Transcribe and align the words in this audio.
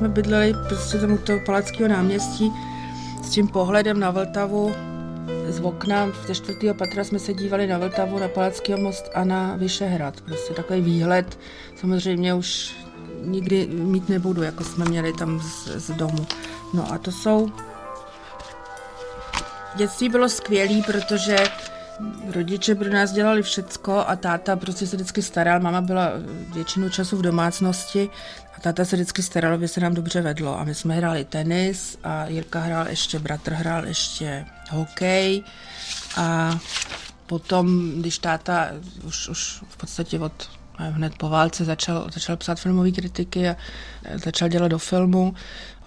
jsme 0.00 0.08
bydleli 0.08 0.54
prostě 0.68 0.98
tam 0.98 1.12
u 1.12 1.18
toho 1.18 1.40
Palackého 1.46 1.88
náměstí 1.88 2.52
s 3.22 3.30
tím 3.30 3.48
pohledem 3.48 4.00
na 4.00 4.10
Vltavu 4.10 4.74
z 5.48 5.60
okna 5.60 6.08
ze 6.26 6.34
čtvrtého 6.34 6.74
patra 6.74 7.04
jsme 7.04 7.18
se 7.18 7.34
dívali 7.34 7.66
na 7.66 7.78
Vltavu, 7.78 8.18
na 8.18 8.28
Palacký 8.28 8.74
most 8.74 9.10
a 9.14 9.24
na 9.24 9.56
Vyšehrad. 9.56 10.20
Prostě 10.20 10.54
takový 10.54 10.80
výhled 10.80 11.38
samozřejmě 11.76 12.34
už 12.34 12.76
nikdy 13.22 13.66
mít 13.66 14.08
nebudu, 14.08 14.42
jako 14.42 14.64
jsme 14.64 14.84
měli 14.84 15.12
tam 15.12 15.40
z, 15.40 15.68
z 15.68 15.90
domu. 15.90 16.26
No 16.74 16.92
a 16.92 16.98
to 16.98 17.12
jsou... 17.12 17.50
Dětství 19.76 20.08
bylo 20.08 20.28
skvělé, 20.28 20.82
protože 20.86 21.36
rodiče 22.32 22.74
pro 22.74 22.90
nás 22.90 23.12
dělali 23.12 23.42
všecko 23.42 24.04
a 24.06 24.16
táta 24.16 24.56
prostě 24.56 24.86
se 24.86 24.96
vždycky 24.96 25.22
staral. 25.22 25.60
Máma 25.60 25.80
byla 25.80 26.10
většinu 26.54 26.90
času 26.90 27.16
v 27.16 27.22
domácnosti 27.22 28.10
a 28.56 28.60
táta 28.60 28.84
se 28.84 28.96
vždycky 28.96 29.22
staral, 29.22 29.54
aby 29.54 29.68
se 29.68 29.80
nám 29.80 29.94
dobře 29.94 30.20
vedlo. 30.20 30.58
A 30.58 30.64
my 30.64 30.74
jsme 30.74 30.94
hráli 30.94 31.24
tenis 31.24 31.98
a 32.04 32.26
Jirka 32.26 32.60
hrál 32.60 32.88
ještě, 32.88 33.18
bratr 33.18 33.52
hrál 33.52 33.86
ještě 33.86 34.46
hokej 34.70 35.42
a 36.16 36.58
potom, 37.26 37.92
když 38.00 38.18
táta 38.18 38.68
už, 39.04 39.28
už 39.28 39.62
v 39.68 39.76
podstatě 39.76 40.18
od 40.20 40.50
hned 40.88 41.12
po 41.18 41.28
válce 41.28 41.64
začal, 41.64 42.06
začal 42.12 42.36
psát 42.36 42.60
filmové 42.60 42.90
kritiky 42.90 43.48
a 43.48 43.56
začal 44.14 44.48
dělat 44.48 44.68
do 44.68 44.78
filmu. 44.78 45.34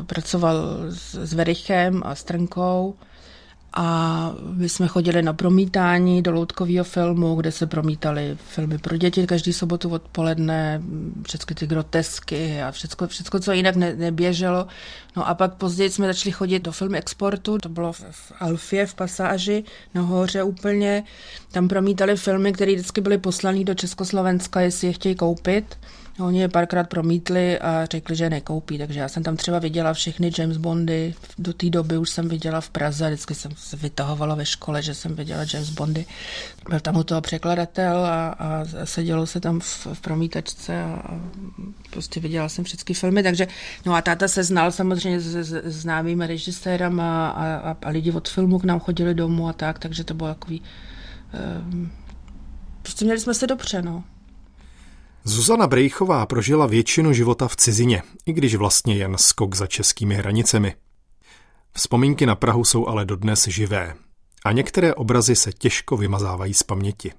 Pracoval 0.06 0.58
s, 0.90 1.16
s 1.16 1.34
Verichem 1.34 2.02
a 2.06 2.16
s 2.16 2.24
Trnkou 2.24 2.96
a 3.76 4.32
my 4.54 4.70
jsme 4.70 4.88
chodili 4.88 5.22
na 5.22 5.34
promítání 5.34 6.22
do 6.22 6.32
loutkového 6.32 6.84
filmu, 6.84 7.36
kde 7.36 7.52
se 7.52 7.68
promítali 7.68 8.38
filmy 8.48 8.78
pro 8.78 8.98
děti 8.98 9.28
každý 9.28 9.54
sobotu 9.54 9.90
odpoledne, 9.90 10.82
všechny 11.28 11.56
ty 11.56 11.68
grotesky 11.68 12.62
a 12.62 12.72
všechno, 12.72 13.08
všechno 13.08 13.40
co 13.40 13.52
jinak 13.52 13.76
ne, 13.76 13.96
neběželo. 13.96 14.68
No 15.16 15.28
a 15.28 15.34
pak 15.34 15.54
později 15.54 15.90
jsme 15.90 16.08
začali 16.08 16.32
chodit 16.32 16.60
do 16.60 16.72
filmu 16.72 16.96
exportu, 16.96 17.58
to 17.58 17.70
bylo 17.70 17.94
v, 17.94 18.02
v 18.56 18.86
v 18.86 18.96
pasáži, 18.96 19.64
nahoře 19.94 20.44
úplně. 20.44 21.04
Tam 21.52 21.68
promítali 21.68 22.16
filmy, 22.16 22.54
které 22.54 22.74
vždycky 22.74 23.02
byly 23.02 23.18
poslané 23.18 23.64
do 23.64 23.74
Československa, 23.74 24.62
jestli 24.62 24.88
je 24.88 24.94
chtějí 24.94 25.16
koupit. 25.16 25.78
Oni 26.20 26.40
je 26.40 26.50
párkrát 26.50 26.90
promítli 26.90 27.60
a 27.60 27.86
řekli, 27.86 28.16
že 28.16 28.30
nekoupí, 28.30 28.78
takže 28.78 29.00
já 29.00 29.10
jsem 29.10 29.24
tam 29.24 29.38
třeba 29.38 29.60
viděla 29.60 29.94
všechny 29.94 30.32
James 30.38 30.58
Bondy, 30.58 31.14
do 31.38 31.54
té 31.54 31.70
doby 31.70 31.98
už 31.98 32.10
jsem 32.10 32.30
viděla 32.30 32.62
v 32.62 32.70
Praze, 32.70 33.08
vždycky 33.08 33.36
jsem 33.36 33.52
se 33.56 33.78
vytahovala 33.78 34.36
ve 34.36 34.46
škole, 34.46 34.82
že 34.82 34.94
jsem 34.94 35.16
viděla 35.16 35.46
James 35.54 35.70
Bondy. 35.70 36.06
Byl 36.70 36.80
tam 36.80 36.96
u 36.96 37.04
toho 37.04 37.22
překladatel 37.22 38.06
a, 38.06 38.28
a 38.30 38.66
sedělo 38.84 39.28
se 39.28 39.40
tam 39.40 39.60
v, 39.60 39.88
v 39.94 40.02
promítačce 40.02 40.84
a, 40.84 40.88
a 40.88 41.20
prostě 41.90 42.20
viděla 42.20 42.50
jsem 42.50 42.66
všechny 42.66 42.96
filmy, 42.96 43.24
takže 43.24 43.48
no 43.86 43.96
a 43.96 44.02
táta 44.02 44.28
se 44.28 44.44
znal 44.44 44.72
samozřejmě 44.72 45.20
s, 45.20 45.36
s 45.36 45.80
známými 45.82 46.28
režisérama 46.28 47.30
a, 47.30 47.56
a, 47.56 47.78
a 47.82 47.90
lidi 47.90 48.12
od 48.12 48.30
filmu 48.30 48.60
k 48.60 48.64
nám 48.64 48.80
chodili 48.80 49.14
domů 49.14 49.48
a 49.48 49.54
tak, 49.54 49.80
takže 49.80 50.04
to 50.04 50.14
bylo 50.14 50.30
takový 50.30 50.62
um, 51.70 51.92
prostě 52.82 53.06
měli 53.06 53.20
jsme 53.20 53.34
se 53.34 53.48
dobře, 53.48 53.82
no. 53.82 54.04
Zuzana 55.26 55.68
Brejchová 55.68 56.26
prožila 56.26 56.66
většinu 56.66 57.14
života 57.14 57.48
v 57.48 57.56
cizině, 57.56 58.04
i 58.26 58.34
když 58.34 58.56
vlastně 58.56 58.96
jen 58.96 59.18
skok 59.18 59.56
za 59.56 59.68
českými 59.68 60.16
hranicemi. 60.16 60.76
Vzpomínky 61.74 62.26
na 62.26 62.36
Prahu 62.36 62.64
jsou 62.64 62.88
ale 62.88 63.06
dodnes 63.06 63.48
živé 63.48 63.96
a 64.46 64.52
některé 64.52 64.94
obrazy 64.94 65.36
se 65.36 65.54
těžko 65.54 65.98
vymazávají 65.98 66.54
z 66.54 66.64
paměti. 66.64 67.12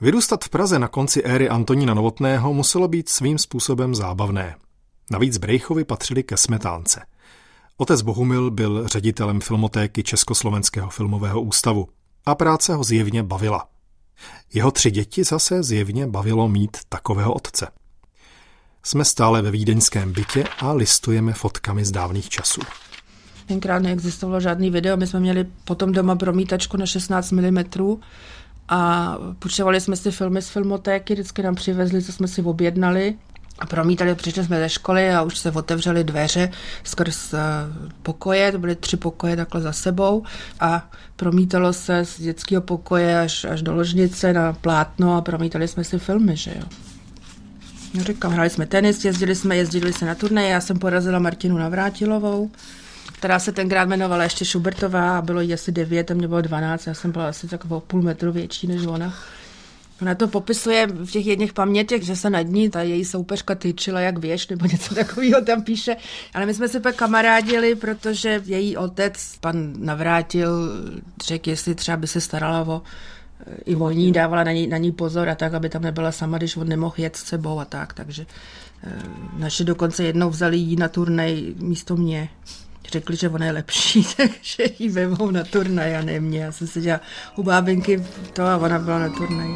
Vyrůstat 0.00 0.44
v 0.44 0.48
Praze 0.48 0.78
na 0.78 0.88
konci 0.88 1.22
éry 1.22 1.48
Antonína 1.48 1.94
Novotného 1.94 2.52
muselo 2.52 2.88
být 2.88 3.08
svým 3.08 3.38
způsobem 3.38 3.94
zábavné. 3.94 4.56
Navíc 5.10 5.38
Brejchovi 5.38 5.84
patřili 5.84 6.22
ke 6.22 6.36
smetánce. 6.36 7.06
Otec 7.76 8.02
Bohumil 8.02 8.50
byl 8.50 8.88
ředitelem 8.88 9.40
filmotéky 9.40 10.02
Československého 10.02 10.90
filmového 10.90 11.42
ústavu 11.42 11.88
a 12.26 12.34
práce 12.34 12.74
ho 12.74 12.84
zjevně 12.84 13.22
bavila– 13.22 13.68
jeho 14.54 14.70
tři 14.70 14.90
děti 14.90 15.24
zase 15.24 15.62
zjevně 15.62 16.06
bavilo 16.06 16.48
mít 16.48 16.76
takového 16.88 17.32
otce. 17.34 17.66
Jsme 18.82 19.04
stále 19.04 19.42
ve 19.42 19.50
vídeňském 19.50 20.12
bytě 20.12 20.44
a 20.58 20.72
listujeme 20.72 21.32
fotkami 21.32 21.84
z 21.84 21.90
dávných 21.90 22.28
časů. 22.28 22.60
Tenkrát 23.46 23.78
neexistovalo 23.78 24.40
žádný 24.40 24.70
video, 24.70 24.96
my 24.96 25.06
jsme 25.06 25.20
měli 25.20 25.46
potom 25.64 25.92
doma 25.92 26.16
promítačku 26.16 26.76
na 26.76 26.86
16 26.86 27.30
mm 27.30 27.64
a 28.68 29.14
půjčovali 29.38 29.80
jsme 29.80 29.96
si 29.96 30.10
filmy 30.10 30.42
z 30.42 30.48
filmotéky, 30.48 31.14
vždycky 31.14 31.42
nám 31.42 31.54
přivezli, 31.54 32.02
co 32.02 32.12
jsme 32.12 32.28
si 32.28 32.42
objednali 32.42 33.18
promítali, 33.68 34.14
přišli 34.14 34.44
jsme 34.44 34.60
ze 34.60 34.68
školy 34.68 35.10
a 35.10 35.22
už 35.22 35.38
se 35.38 35.50
otevřely 35.50 36.04
dveře 36.04 36.50
skrz 36.84 37.34
eh, 37.34 37.38
pokoje, 38.02 38.52
to 38.52 38.58
byly 38.58 38.76
tři 38.76 38.96
pokoje 38.96 39.36
takhle 39.36 39.60
za 39.60 39.72
sebou 39.72 40.24
a 40.60 40.90
promítalo 41.16 41.72
se 41.72 42.04
z 42.04 42.20
dětského 42.20 42.62
pokoje 42.62 43.20
až, 43.20 43.44
až 43.44 43.62
do 43.62 43.74
ložnice 43.74 44.32
na 44.32 44.52
plátno 44.52 45.16
a 45.16 45.20
promítali 45.20 45.68
jsme 45.68 45.84
si 45.84 45.98
filmy, 45.98 46.36
že 46.36 46.50
jo. 46.50 46.66
No 47.94 48.04
říkám, 48.04 48.32
hráli 48.32 48.50
jsme 48.50 48.66
tenis, 48.66 49.04
jezdili 49.04 49.34
jsme, 49.34 49.56
jezdili 49.56 49.92
se 49.92 50.06
na 50.06 50.14
turnaje, 50.14 50.48
já 50.48 50.60
jsem 50.60 50.78
porazila 50.78 51.18
Martinu 51.18 51.58
Navrátilovou, 51.58 52.50
která 53.12 53.38
se 53.38 53.52
tenkrát 53.52 53.82
jmenovala 53.82 54.22
ještě 54.22 54.44
Šubertová 54.44 55.18
a 55.18 55.22
bylo 55.22 55.40
jí 55.40 55.54
asi 55.54 55.72
9 55.72 56.10
a 56.10 56.14
mě 56.14 56.28
bylo 56.28 56.40
12, 56.40 56.86
já 56.86 56.94
jsem 56.94 57.12
byla 57.12 57.28
asi 57.28 57.48
takovou 57.48 57.80
půl 57.80 58.02
metru 58.02 58.32
větší 58.32 58.66
než 58.66 58.86
ona. 58.86 59.14
Ona 60.02 60.14
to 60.14 60.28
popisuje 60.28 60.86
v 60.86 61.10
těch 61.10 61.26
jedných 61.26 61.52
pamětech, 61.52 62.02
že 62.02 62.16
se 62.16 62.30
nad 62.30 62.42
ní 62.42 62.70
ta 62.70 62.82
její 62.82 63.04
soupeřka 63.04 63.54
tyčila 63.54 64.00
jak 64.00 64.18
věž, 64.18 64.48
nebo 64.48 64.66
něco 64.66 64.94
takového 64.94 65.40
tam 65.40 65.62
píše. 65.62 65.96
Ale 66.34 66.46
my 66.46 66.54
jsme 66.54 66.68
se 66.68 66.80
pak 66.80 66.96
kamarádili, 66.96 67.74
protože 67.74 68.42
její 68.44 68.76
otec, 68.76 69.36
pan 69.40 69.72
Navrátil, 69.78 70.50
řekl, 71.24 71.48
jestli 71.48 71.74
třeba 71.74 71.96
by 71.96 72.06
se 72.06 72.20
starala 72.20 72.62
o 72.62 72.82
i 73.64 73.76
o 73.76 73.90
ní, 73.90 74.12
dávala 74.12 74.44
na 74.44 74.52
ní, 74.52 74.66
na 74.66 74.76
ní 74.76 74.92
pozor 74.92 75.28
a 75.28 75.34
tak, 75.34 75.54
aby 75.54 75.68
tam 75.68 75.82
nebyla 75.82 76.12
sama, 76.12 76.38
když 76.38 76.56
on 76.56 76.68
nemohl 76.68 76.94
jet 76.96 77.16
s 77.16 77.24
sebou 77.24 77.60
a 77.60 77.64
tak, 77.64 77.92
takže 77.92 78.26
eh, 78.82 78.90
naše 79.38 79.64
dokonce 79.64 80.04
jednou 80.04 80.30
vzali 80.30 80.56
jí 80.56 80.76
na 80.76 80.88
turnej 80.88 81.54
místo 81.58 81.96
mě 81.96 82.28
řekli, 82.92 83.16
že 83.16 83.28
ona 83.28 83.46
je 83.46 83.52
lepší, 83.52 84.06
takže 84.16 84.64
ji 84.78 84.88
vemou 84.88 85.30
na 85.30 85.44
turnaj 85.44 85.96
a 85.96 86.02
ne 86.02 86.20
mě. 86.20 86.40
Já 86.40 86.52
jsem 86.52 86.66
seděla 86.66 87.00
u 87.36 87.42
bábinky 87.42 88.04
to 88.32 88.42
a 88.42 88.56
ona 88.56 88.78
byla 88.78 88.98
na 88.98 89.08
turnaj. 89.08 89.48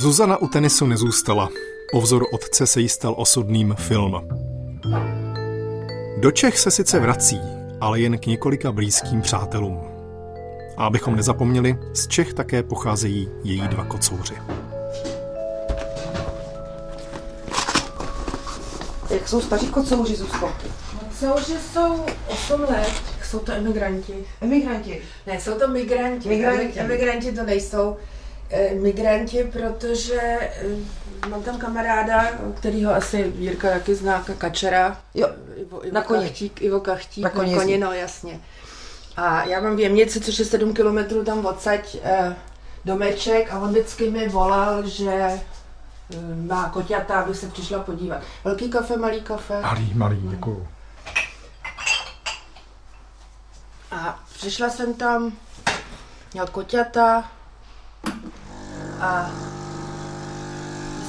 Zuzana 0.00 0.36
u 0.36 0.48
tenisu 0.48 0.86
nezůstala. 0.86 1.48
Po 1.92 2.00
vzoru 2.00 2.26
otce 2.26 2.66
se 2.66 2.80
jí 2.80 2.88
stal 2.88 3.14
osudným 3.18 3.74
film. 3.78 4.28
Do 6.20 6.30
Čech 6.30 6.58
se 6.58 6.70
sice 6.70 7.00
vrací, 7.00 7.40
ale 7.80 8.00
jen 8.00 8.18
k 8.18 8.26
několika 8.26 8.72
blízkým 8.72 9.22
přátelům. 9.22 9.87
A 10.78 10.86
abychom 10.86 11.16
nezapomněli, 11.16 11.78
z 11.92 12.06
Čech 12.06 12.34
také 12.34 12.62
pocházejí 12.62 13.28
její 13.44 13.68
dva 13.68 13.84
kocouři. 13.84 14.34
Jak 19.10 19.28
jsou 19.28 19.40
staří 19.40 19.66
kocouři, 19.66 20.16
Zuzko? 20.16 20.52
Kocouři 21.00 21.56
jsou 21.72 22.06
8 22.28 22.60
let. 22.60 22.92
Jsou 23.24 23.38
to 23.38 23.52
emigranti. 23.52 24.14
Emigranti? 24.40 25.02
Ne, 25.26 25.40
jsou 25.40 25.58
to 25.58 25.68
migranti. 25.68 26.28
Migranti. 26.28 26.80
Emigranti 26.80 27.32
to 27.32 27.42
nejsou 27.42 27.96
eh, 28.50 28.74
migranti, 28.74 29.44
protože 29.52 30.20
eh, 30.22 31.28
mám 31.28 31.42
tam 31.42 31.58
kamaráda, 31.58 32.26
kterýho 32.54 32.94
asi 32.94 33.32
Jirka 33.38 33.70
taky 33.70 33.94
zná, 33.94 34.24
Kačera. 34.38 35.00
Jo, 35.14 35.28
Ivo, 35.56 35.86
Ivo 35.86 35.94
na 35.94 36.02
koni. 36.02 36.20
Kachtík, 36.20 36.62
Ivo 36.62 36.80
Kachtík, 36.80 37.24
Na 37.24 37.30
koni 37.30 37.52
na 37.52 37.58
koni, 37.58 37.78
no 37.78 37.92
jasně. 37.92 38.40
A 39.18 39.44
já 39.44 39.60
mám 39.60 39.76
v 39.76 39.80
Jemnici, 39.80 40.20
což 40.20 40.38
je 40.38 40.44
7 40.44 40.74
kilometrů 40.74 41.24
tam 41.24 41.46
odsaď 41.46 41.96
eh, 42.02 42.36
domeček 42.84 43.52
a 43.52 43.58
on 43.58 43.70
vždycky 43.70 44.10
mi 44.10 44.28
volal, 44.28 44.86
že 44.86 45.10
eh, 45.10 45.40
má 46.46 46.68
koťata, 46.68 47.20
aby 47.20 47.34
se 47.34 47.48
přišla 47.48 47.78
podívat. 47.78 48.20
Velký 48.44 48.70
kafe, 48.70 48.96
malý 48.96 49.20
kafe. 49.20 49.60
Malý, 49.62 49.94
malý, 49.94 50.20
děkuju. 50.22 50.68
A 53.90 54.18
přišla 54.34 54.70
jsem 54.70 54.94
tam, 54.94 55.32
měl 56.32 56.46
koťata 56.46 57.24
a 59.00 59.30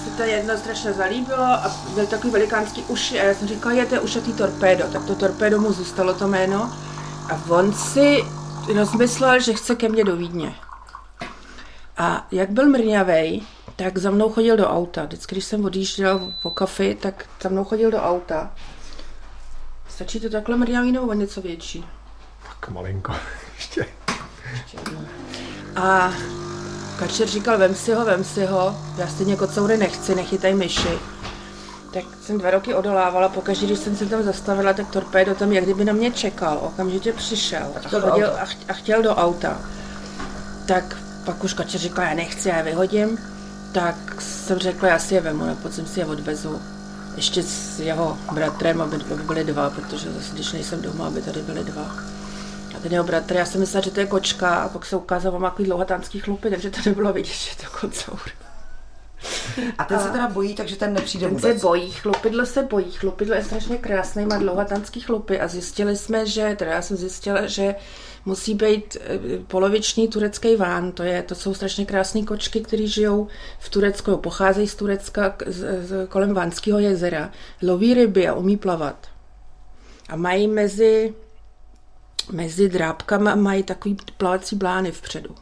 se 0.03 0.11
ta 0.17 0.25
jedna 0.25 0.57
strašně 0.57 0.94
zalíbilo 0.94 1.44
a 1.44 1.71
měl 1.94 2.07
takový 2.07 2.33
velikánský 2.33 2.83
uši 2.83 3.19
a 3.19 3.23
já 3.23 3.33
jsem 3.33 3.47
říkala, 3.47 3.75
je 3.75 3.85
to 3.85 4.01
ušatý 4.01 4.33
torpédo, 4.33 4.85
tak 4.94 5.06
to 5.06 5.15
torpédo 5.15 5.61
mu 5.61 5.73
zůstalo 5.73 6.13
to 6.13 6.27
jméno 6.27 6.88
a 7.29 7.41
on 7.49 7.73
si 7.73 8.23
rozmyslel, 8.75 9.39
že 9.39 9.53
chce 9.53 9.75
ke 9.75 9.89
mně 9.89 10.03
do 10.03 10.15
Vídně. 10.15 10.55
A 11.97 12.27
jak 12.31 12.49
byl 12.49 12.69
mrňavej, 12.69 13.41
tak 13.75 13.97
za 13.97 14.11
mnou 14.11 14.29
chodil 14.29 14.57
do 14.57 14.69
auta. 14.69 15.05
Vždycky, 15.05 15.35
když 15.35 15.45
jsem 15.45 15.65
odjížděl 15.65 16.33
po 16.41 16.49
kafi, 16.49 16.97
tak 17.01 17.25
za 17.41 17.49
mnou 17.49 17.63
chodil 17.63 17.91
do 17.91 17.97
auta. 17.97 18.51
Stačí 19.89 20.19
to 20.19 20.29
takhle 20.29 20.57
mrňavý 20.57 20.91
nebo 20.91 21.13
něco 21.13 21.41
větší? 21.41 21.85
Tak, 22.47 22.69
malinko. 22.69 23.15
Ještě. 23.57 23.85
A 25.75 26.13
kačer 26.99 27.27
říkal, 27.27 27.57
vem 27.57 27.75
si 27.75 27.93
ho, 27.93 28.05
vem 28.05 28.23
si 28.23 28.45
ho, 28.45 28.75
já 28.97 29.07
stejně 29.07 29.35
kocoury 29.35 29.77
nechci, 29.77 30.15
nechytaj 30.15 30.55
myši. 30.55 30.99
Tak 31.94 32.03
jsem 32.21 32.38
dva 32.38 32.51
roky 32.51 32.74
odolávala, 32.74 33.30
pokaždé, 33.30 33.65
když 33.65 33.80
jsem 33.80 33.95
se 33.95 34.06
tam 34.06 34.24
zastavila, 34.24 34.74
tak 34.74 34.88
torpédo 34.89 35.36
tam 35.36 35.51
jak 35.51 35.63
kdyby 35.63 35.86
na 35.86 35.94
mě 35.94 36.12
čekal, 36.12 36.57
okamžitě 36.62 37.13
přišel 37.13 37.74
a, 37.75 37.89
chodil, 37.89 38.27
a, 38.27 38.47
a 38.68 38.74
chtěl 38.74 39.01
do 39.01 39.15
auta. 39.15 39.62
Tak 40.65 40.97
pak 41.25 41.44
už 41.44 41.53
kačer 41.53 41.80
říkal, 41.80 42.06
já 42.06 42.13
nechci, 42.13 42.50
já 42.50 42.57
je 42.57 42.63
vyhodím. 42.63 43.18
Tak 43.71 44.21
jsem 44.21 44.59
řekla, 44.59 44.89
já 44.89 45.00
si 45.00 45.15
je 45.15 45.21
vemu, 45.21 45.45
na 45.45 45.56
podzim 45.56 45.86
si 45.86 46.00
je 46.00 46.06
odvezu. 46.06 46.62
Ještě 47.15 47.44
s 47.44 47.80
jeho 47.80 48.18
bratrem, 48.31 48.81
aby, 48.81 48.97
aby 49.13 49.24
byly 49.24 49.44
dva, 49.44 49.69
protože 49.69 50.12
zase, 50.12 50.33
když 50.33 50.51
nejsem 50.51 50.81
doma, 50.81 51.07
aby 51.07 51.21
tady 51.21 51.42
byly 51.42 51.63
dva. 51.63 51.95
A 52.75 52.80
ten 52.83 52.92
jeho 52.92 53.03
bratr, 53.03 53.35
já 53.35 53.45
jsem 53.45 53.62
myslela, 53.62 53.83
že 53.83 53.92
to 53.92 54.00
je 54.00 54.06
kočka 54.06 54.56
a 54.56 54.69
pak 54.69 54.85
se 54.85 54.95
ukázalo, 54.95 55.39
má 55.39 55.50
takový 55.50 55.68
dlouhatánský 55.68 56.19
chlupy, 56.19 56.50
takže 56.50 56.69
to 56.69 56.77
nebylo 56.85 57.13
vidět, 57.13 57.33
že 57.33 57.51
to 57.57 57.80
kocour. 57.80 58.19
A 59.77 59.83
ten 59.83 59.98
a 59.98 60.00
se 60.04 60.10
teda 60.10 60.27
bojí, 60.27 60.56
takže 60.56 60.75
ten 60.75 60.94
nepřijde 60.94 61.25
ten 61.25 61.36
vůbec. 61.36 61.60
se 61.60 61.68
bojí, 61.68 61.92
chlupidlo 61.92 62.45
se 62.45 62.63
bojí. 62.63 62.92
Chlupidlo 62.92 63.36
je 63.36 63.44
strašně 63.44 63.77
krásný, 63.77 64.25
má 64.25 64.38
dlouhatánský 64.38 65.00
chlupy 65.01 65.39
a 65.39 65.48
zjistili 65.48 65.98
jsme, 65.98 66.25
že, 66.25 66.56
teda 66.60 66.71
já 66.71 66.81
jsem 66.81 66.98
zjistila, 66.98 67.48
že 67.48 67.75
musí 68.25 68.54
být 68.54 68.98
eh, 69.01 69.19
poloviční 69.48 70.07
turecký 70.07 70.56
ván. 70.56 70.92
To, 70.92 71.04
je, 71.04 71.24
to 71.24 71.36
jsou 71.36 71.54
strašně 71.54 71.86
krásné 71.86 72.24
kočky, 72.24 72.62
které 72.62 72.88
žijou 72.88 73.27
v 73.60 73.69
Turecku, 73.69 74.18
pocházejí 74.18 74.68
z 74.68 74.75
Turecka 74.75 75.36
z, 75.45 75.88
z, 75.88 76.07
kolem 76.07 76.33
Vánského 76.33 76.80
jezera. 76.80 77.31
Loví 77.62 77.94
ryby 77.94 78.27
a 78.27 78.33
umí 78.33 78.57
plavat. 78.57 79.07
A 80.10 80.16
mají 80.16 80.48
mezi, 80.48 81.13
mezi 82.31 82.69
drápkama 82.69 83.36
mají 83.36 83.63
takový 83.63 83.98
plavací 84.18 84.56
blány 84.56 84.92
vpředu. 84.92 85.36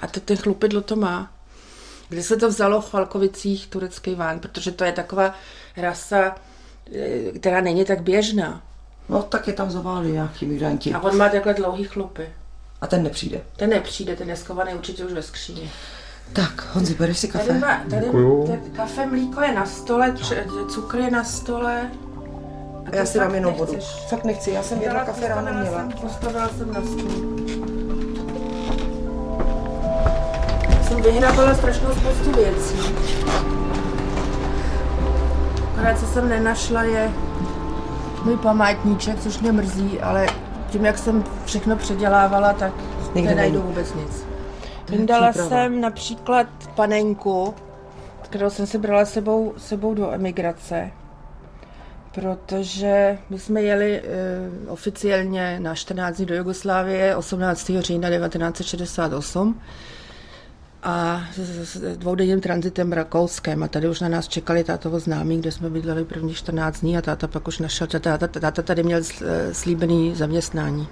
A 0.00 0.06
to, 0.06 0.20
ten 0.20 0.36
chlupidlo 0.36 0.80
to 0.80 0.96
má. 0.96 1.39
Kde 2.10 2.22
se 2.22 2.36
to 2.36 2.48
vzalo 2.48 2.80
v 2.80 2.90
Falkovicích, 2.90 3.66
turecký 3.66 4.14
ván, 4.14 4.38
protože 4.38 4.70
to 4.72 4.84
je 4.84 4.92
taková 4.92 5.34
rasa, 5.76 6.34
eh, 6.94 7.38
která 7.38 7.60
není 7.60 7.84
tak 7.84 8.02
běžná. 8.02 8.62
No 9.08 9.22
tak 9.22 9.46
je 9.46 9.52
tam 9.52 9.70
zaválí 9.70 10.12
nějaký 10.12 10.46
migranti. 10.46 10.94
A 10.94 11.00
on 11.00 11.16
má 11.16 11.28
takhle 11.28 11.54
dlouhý 11.54 11.84
chlupy. 11.84 12.28
A 12.80 12.86
ten 12.86 13.02
nepřijde. 13.02 13.40
Ten 13.56 13.70
nepřijde, 13.70 14.16
ten 14.16 14.28
je 14.30 14.36
schovaný 14.36 14.74
určitě 14.74 15.04
už 15.04 15.12
ve 15.12 15.22
skříni. 15.22 15.70
Tak, 16.32 16.66
Honzi, 16.72 16.94
bereš 16.94 17.18
si 17.18 17.28
kafe? 17.28 17.46
Tady, 17.46 17.58
má, 17.58 17.84
tady 17.90 18.04
Děkuju. 18.06 18.46
tady 18.46 18.70
kafe, 18.76 19.06
mlíko 19.06 19.40
je 19.40 19.52
na 19.54 19.66
stole, 19.66 20.12
tři, 20.12 20.36
cukr 20.68 20.98
je 20.98 21.10
na 21.10 21.24
stole. 21.24 21.90
A 22.92 22.96
já 22.96 23.06
si 23.06 23.18
dám 23.18 23.34
jenom 23.34 23.54
vodu. 23.54 23.72
Fakt 24.08 24.24
nechci, 24.24 24.50
já 24.50 24.62
jsem 24.62 24.78
jedno 24.82 24.94
Dala- 24.94 25.06
kafe 25.06 25.28
ráno 25.28 25.52
měla. 25.60 25.78
Jsem, 25.80 25.92
postavila 25.92 26.48
jsem 26.48 26.72
na 26.74 26.82
stůl. 26.82 27.40
Jsem 30.90 31.02
vyhrabala 31.02 31.54
strašnou 31.54 31.90
spoustu 31.90 32.32
věcí. 32.32 32.78
Akorát, 35.72 36.00
co 36.00 36.06
jsem 36.06 36.28
nenašla, 36.28 36.82
je 36.82 37.10
můj 38.24 38.36
památníček, 38.36 39.20
což 39.20 39.38
mě 39.38 39.52
mrzí, 39.52 40.00
ale 40.00 40.26
tím, 40.70 40.84
jak 40.84 40.98
jsem 40.98 41.24
všechno 41.44 41.76
předělávala, 41.76 42.52
tak 42.52 42.72
Nikde 43.14 43.30
nenajdu 43.30 43.58
není. 43.58 43.68
vůbec 43.68 43.94
nic. 43.94 44.26
Vyndala 44.88 45.32
jsem 45.32 45.80
například 45.80 46.46
panenku, 46.74 47.54
kterou 48.22 48.50
jsem 48.50 48.66
si 48.66 48.78
brala 48.78 49.04
sebou, 49.04 49.54
sebou 49.56 49.94
do 49.94 50.12
emigrace, 50.12 50.90
protože 52.14 53.18
my 53.30 53.38
jsme 53.38 53.62
jeli 53.62 53.98
e, 53.98 54.02
oficiálně 54.68 55.60
na 55.60 55.74
14 55.74 56.16
dní 56.16 56.26
do 56.26 56.34
Jugoslávie 56.34 57.16
18. 57.16 57.70
října 57.78 58.10
1968 58.10 59.60
a 60.82 61.22
s, 61.36 61.96
dvoudenním 61.96 62.40
tranzitem 62.40 62.92
Rakouskem 62.92 63.62
a 63.62 63.68
tady 63.68 63.88
už 63.88 64.00
na 64.00 64.08
nás 64.08 64.28
čekali 64.28 64.64
tátovo 64.64 65.00
známí, 65.00 65.38
kde 65.38 65.52
jsme 65.52 65.70
bydleli 65.70 66.04
první 66.04 66.34
14 66.34 66.80
dní 66.80 66.98
a 66.98 67.02
táta 67.02 67.26
pak 67.28 67.48
už 67.48 67.58
našel, 67.58 67.86
táta, 67.86 68.28
táta 68.28 68.62
tady 68.62 68.82
měl 68.82 69.00
eh, 69.00 69.54
slíbený 69.54 70.14
zaměstnání. 70.14 70.88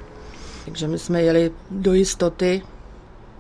Takže 0.65 0.89
my 0.89 0.99
jsme 0.99 1.23
jeli 1.23 1.53
do 1.71 1.95
jistoty, 1.95 2.63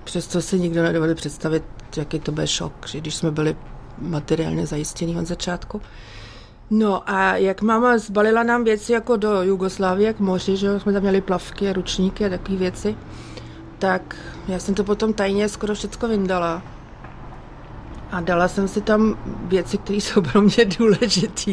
přesto 0.05 0.43
si 0.43 0.59
nikdo 0.61 0.83
nedovedl 0.83 1.15
představit, 1.15 1.65
jaký 1.97 2.21
to 2.21 2.33
byl 2.33 2.47
šok, 2.47 2.73
že 2.87 3.01
když 3.01 3.15
jsme 3.15 3.31
byli 3.31 3.57
materiálně 3.99 4.67
zajistění 4.67 5.17
od 5.17 5.27
začátku. 5.27 5.81
No 6.71 7.11
a 7.11 7.37
jak 7.37 7.63
máma 7.63 7.99
zbalila 7.99 8.43
nám 8.43 8.65
věci 8.65 8.93
jako 8.93 9.17
do 9.17 9.43
Jugoslávie, 9.43 10.15
k 10.15 10.21
moři, 10.21 10.57
že 10.57 10.81
jsme 10.81 10.93
tam 10.93 11.03
měli 11.03 11.21
plavky 11.21 11.71
a 11.71 11.73
ručníky 11.73 12.25
a 12.25 12.29
takové 12.29 12.59
věci, 12.59 12.97
tak 13.79 14.17
já 14.49 14.59
jsem 14.59 14.75
to 14.75 14.85
potom 14.85 15.13
tajně 15.13 15.49
skoro 15.49 15.75
všecko 15.75 16.09
vyndala. 16.09 16.63
A 18.11 18.21
dala 18.21 18.49
jsem 18.49 18.69
si 18.69 18.81
tam 18.81 19.19
věci, 19.43 19.79
které 19.79 19.97
jsou 20.01 20.23
pro 20.23 20.41
mě 20.41 20.65
důležité, 20.79 21.53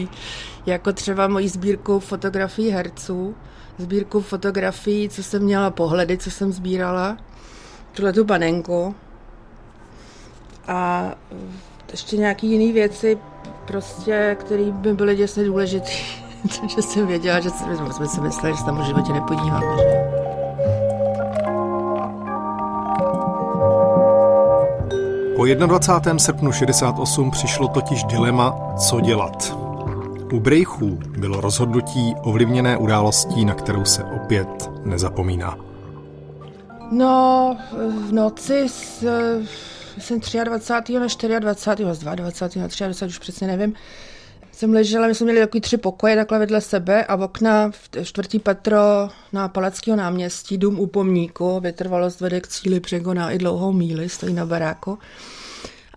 jako 0.66 0.94
třeba 0.94 1.28
moji 1.28 1.50
sbírku 1.50 2.00
fotografií 2.00 2.70
herců, 2.70 3.36
sbírku 3.78 4.22
fotografií, 4.22 5.10
co 5.10 5.24
jsem 5.24 5.44
měla, 5.44 5.72
pohledy, 5.72 6.18
co 6.18 6.32
jsem 6.32 6.52
sbírala, 6.52 7.18
tuhle 7.94 8.14
tu 8.14 8.26
panenku 8.26 8.96
a 10.68 11.12
ještě 11.92 12.18
nějaký 12.18 12.52
jiný 12.52 12.72
věci, 12.72 13.18
prostě, 13.68 14.38
které 14.40 14.72
by 14.72 14.94
byly 14.94 15.16
děsně 15.16 15.44
důležité. 15.44 15.92
Takže 16.62 16.82
jsem 16.82 17.08
věděla, 17.08 17.40
že 17.40 17.50
jsme 17.50 17.94
jsme 17.94 18.08
si 18.08 18.22
mysleli, 18.22 18.54
že 18.54 18.60
se 18.60 18.66
tam 18.66 18.82
v 18.82 18.86
životě 18.86 19.14
nepodíváme. 19.14 19.78
Že? 19.78 20.45
Po 25.36 25.46
21. 25.46 26.20
srpnu 26.20 26.52
68 26.52 27.32
přišlo 27.32 27.68
totiž 27.68 28.04
dilema, 28.04 28.76
co 28.78 29.02
dělat. 29.02 29.58
U 30.34 30.40
Brejchů 30.40 31.00
bylo 31.18 31.42
rozhodnutí 31.42 32.16
ovlivněné 32.24 32.78
událostí, 32.78 33.46
na 33.46 33.54
kterou 33.54 33.86
se 33.86 34.04
opět 34.04 34.72
nezapomíná. 34.86 35.58
No, 36.92 37.58
v 38.08 38.12
noci 38.12 38.70
s, 38.70 39.04
jsem 40.00 40.20
23. 40.44 40.94
na 40.94 41.00
24. 41.40 41.84
z 41.92 42.00
22. 42.00 42.62
na 42.62 42.68
23. 42.68 43.06
už 43.06 43.20
přesně 43.20 43.48
nevím, 43.48 43.74
jsem 44.56 44.74
ležela, 44.74 45.08
my 45.08 45.16
jsme 45.16 45.24
měli 45.24 45.40
takový 45.40 45.62
tři 45.62 45.78
pokoje 45.78 46.16
takhle 46.16 46.40
vedle 46.40 46.62
sebe 46.62 47.06
a 47.06 47.16
okna 47.16 47.72
v 47.72 48.04
čtvrtý 48.04 48.40
patro 48.40 49.10
na 49.34 49.48
Palackého 49.48 49.98
náměstí, 49.98 50.58
dům 50.58 50.80
u 50.80 50.88
pomníku, 50.88 51.60
vytrvalost 51.60 52.22
vede 52.22 52.42
k 52.42 52.48
cíli 52.48 52.80
překoná 52.80 53.32
i 53.32 53.38
dlouhou 53.38 53.72
míli, 53.72 54.10
stojí 54.10 54.34
na 54.34 54.46
baráku. 54.46 55.00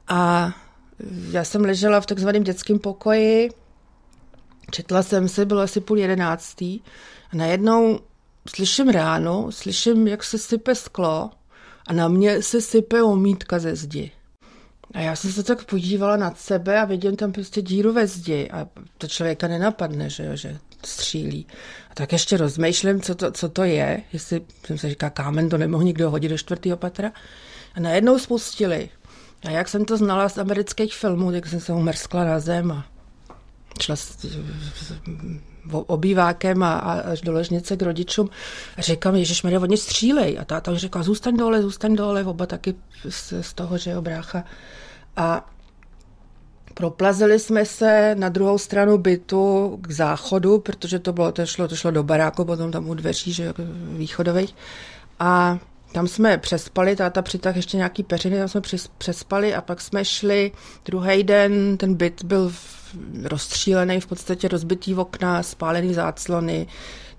A 0.08 0.52
já 1.30 1.44
jsem 1.44 1.64
ležela 1.64 2.00
v 2.00 2.06
takzvaném 2.06 2.42
dětském 2.42 2.78
pokoji, 2.78 3.50
četla 4.70 5.02
jsem 5.02 5.28
si, 5.28 5.44
bylo 5.44 5.60
asi 5.60 5.80
půl 5.80 5.98
jedenáctý 5.98 6.80
a 7.32 7.36
najednou 7.36 8.00
slyším 8.48 8.88
ráno, 8.88 9.52
slyším, 9.52 10.08
jak 10.08 10.24
se 10.24 10.38
sype 10.38 10.74
sklo 10.74 11.30
a 11.86 11.92
na 11.92 12.08
mě 12.08 12.42
se 12.42 12.60
sype 12.60 13.02
omítka 13.02 13.58
ze 13.58 13.76
zdi. 13.76 14.10
A 14.94 15.00
já 15.00 15.16
jsem 15.16 15.32
se 15.32 15.42
tak 15.42 15.64
podívala 15.64 16.16
nad 16.16 16.38
sebe 16.38 16.80
a 16.80 16.84
vidím 16.84 17.16
tam 17.16 17.32
prostě 17.32 17.62
díru 17.62 17.92
ve 17.92 18.06
zdi 18.06 18.50
a 18.50 18.68
to 18.98 19.08
člověka 19.08 19.48
nenapadne, 19.48 20.10
že 20.10 20.24
jo, 20.24 20.36
že 20.36 20.58
střílí. 20.84 21.46
A 21.90 21.94
tak 21.94 22.12
ještě 22.12 22.36
rozmýšlím, 22.36 23.00
co 23.00 23.14
to, 23.14 23.32
co 23.32 23.48
to 23.48 23.64
je, 23.64 24.02
jestli 24.12 24.40
jsem 24.64 24.78
se 24.78 24.88
říká, 24.88 25.10
kámen 25.10 25.48
to 25.48 25.58
nemohl 25.58 25.84
nikdo 25.84 26.10
hodit 26.10 26.28
do 26.28 26.38
čtvrtého 26.38 26.76
patra. 26.76 27.12
A 27.74 27.80
najednou 27.80 28.18
spustili. 28.18 28.90
A 29.44 29.50
jak 29.50 29.68
jsem 29.68 29.84
to 29.84 29.96
znala 29.96 30.28
z 30.28 30.38
amerických 30.38 30.94
filmů, 30.94 31.32
tak 31.32 31.46
jsem 31.46 31.60
se 31.60 31.72
umrskla 31.72 32.24
na 32.24 32.40
zem 32.40 32.72
a 32.72 32.86
šla 33.82 33.96
s, 33.96 34.26
obývákem 35.70 36.62
a, 36.62 36.78
a 36.78 36.92
až 37.00 37.20
do 37.20 37.32
ložnice 37.32 37.76
k 37.76 37.82
rodičům 37.82 38.30
a 38.76 38.82
říkám, 38.82 39.14
Ježíš 39.14 39.42
Maria, 39.42 39.60
oni 39.60 39.76
střílej. 39.76 40.38
A 40.40 40.44
táta 40.44 40.74
říká, 40.74 41.02
zůstaň 41.02 41.36
dole, 41.36 41.62
zůstaň 41.62 41.96
dole, 41.96 42.24
oba 42.24 42.46
taky 42.46 42.74
z, 43.08 43.32
z 43.40 43.54
toho, 43.54 43.78
že 43.78 43.90
jo, 43.90 44.02
brácha. 44.02 44.44
A 45.16 45.50
proplazili 46.74 47.38
jsme 47.38 47.64
se 47.64 48.14
na 48.18 48.28
druhou 48.28 48.58
stranu 48.58 48.98
bytu 48.98 49.78
k 49.80 49.90
záchodu, 49.90 50.58
protože 50.58 50.98
to 50.98 51.12
bylo, 51.12 51.32
to 51.32 51.46
šlo, 51.46 51.68
to 51.68 51.76
šlo 51.76 51.90
do 51.90 52.02
baráku, 52.02 52.44
potom 52.44 52.70
tam 52.70 52.88
u 52.88 52.94
dveří, 52.94 53.32
že 53.32 53.54
východových. 53.96 54.54
A 55.18 55.58
tam 55.92 56.08
jsme 56.08 56.38
přespali, 56.38 56.96
táta 56.96 57.22
přitah 57.22 57.56
ještě 57.56 57.76
nějaký 57.76 58.02
peřiny, 58.02 58.38
tam 58.38 58.48
jsme 58.48 58.60
přes, 58.60 58.88
přespali 58.98 59.54
a 59.54 59.60
pak 59.60 59.80
jsme 59.80 60.04
šli 60.04 60.52
druhý 60.84 61.24
den, 61.24 61.76
ten 61.76 61.94
byt 61.94 62.24
byl 62.24 62.48
v, 62.48 62.94
rozstřílený, 63.24 64.00
v 64.00 64.06
podstatě 64.06 64.48
rozbitý 64.48 64.94
okna, 64.94 65.42
spálený 65.42 65.94
záclony, 65.94 66.66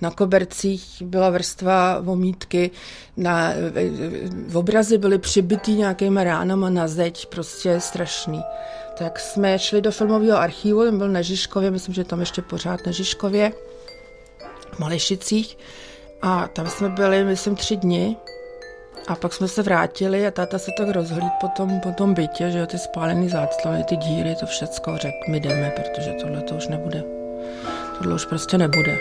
na 0.01 0.11
kobercích 0.11 1.01
byla 1.01 1.29
vrstva 1.29 1.99
vomítky, 1.99 2.71
na, 3.17 3.53
v 4.47 4.57
obrazy 4.57 4.97
byly 4.97 5.17
přibitý 5.17 5.75
nějakýma 5.75 6.23
ránama 6.23 6.69
na 6.69 6.87
zeď, 6.87 7.25
prostě 7.25 7.79
strašný. 7.79 8.41
Tak 8.97 9.19
jsme 9.19 9.59
šli 9.59 9.81
do 9.81 9.91
filmového 9.91 10.37
archivu, 10.37 10.83
ten 10.83 10.97
byl 10.97 11.09
na 11.09 11.21
Žižkově, 11.21 11.71
myslím, 11.71 11.95
že 11.95 12.03
tam 12.03 12.19
ještě 12.19 12.41
pořád 12.41 12.85
na 12.85 12.91
Žižkově, 12.91 13.51
v 14.71 14.79
Malešicích. 14.79 15.57
A 16.21 16.47
tam 16.47 16.69
jsme 16.69 16.89
byli, 16.89 17.23
myslím, 17.23 17.55
tři 17.55 17.77
dny. 17.77 18.15
A 19.09 19.15
pak 19.15 19.33
jsme 19.33 19.47
se 19.47 19.63
vrátili 19.63 20.27
a 20.27 20.31
táta 20.31 20.59
se 20.59 20.71
tak 20.77 20.89
rozhlíd 20.89 21.31
po 21.41 21.47
tom, 21.47 21.79
po 21.79 21.91
tom 21.91 22.13
bytě, 22.13 22.51
že 22.51 22.67
ty 22.67 22.77
spálený 22.77 23.29
záclony, 23.29 23.83
ty 23.83 23.97
díry, 23.97 24.35
to 24.35 24.45
všecko, 24.45 24.97
řekl, 24.97 25.17
my 25.29 25.39
jdeme, 25.39 25.71
protože 25.75 26.13
tohle 26.21 26.41
to 26.41 26.55
už 26.55 26.67
nebude. 26.67 27.03
Tohle 27.97 28.15
už 28.15 28.25
prostě 28.25 28.57
nebude. 28.57 28.97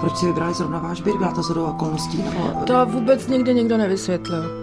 Proč 0.00 0.16
si 0.16 0.26
vybrali 0.26 0.54
zrovna 0.54 0.78
váš 0.78 1.00
byt? 1.00 1.16
Byla 1.16 1.34
to 1.34 1.42
zhodou 1.42 1.64
okolností? 1.64 2.22
Nebo... 2.22 2.64
To 2.66 2.86
vůbec 2.86 3.26
nikdy 3.26 3.54
nikdo 3.54 3.76
nevysvětlil. 3.76 4.59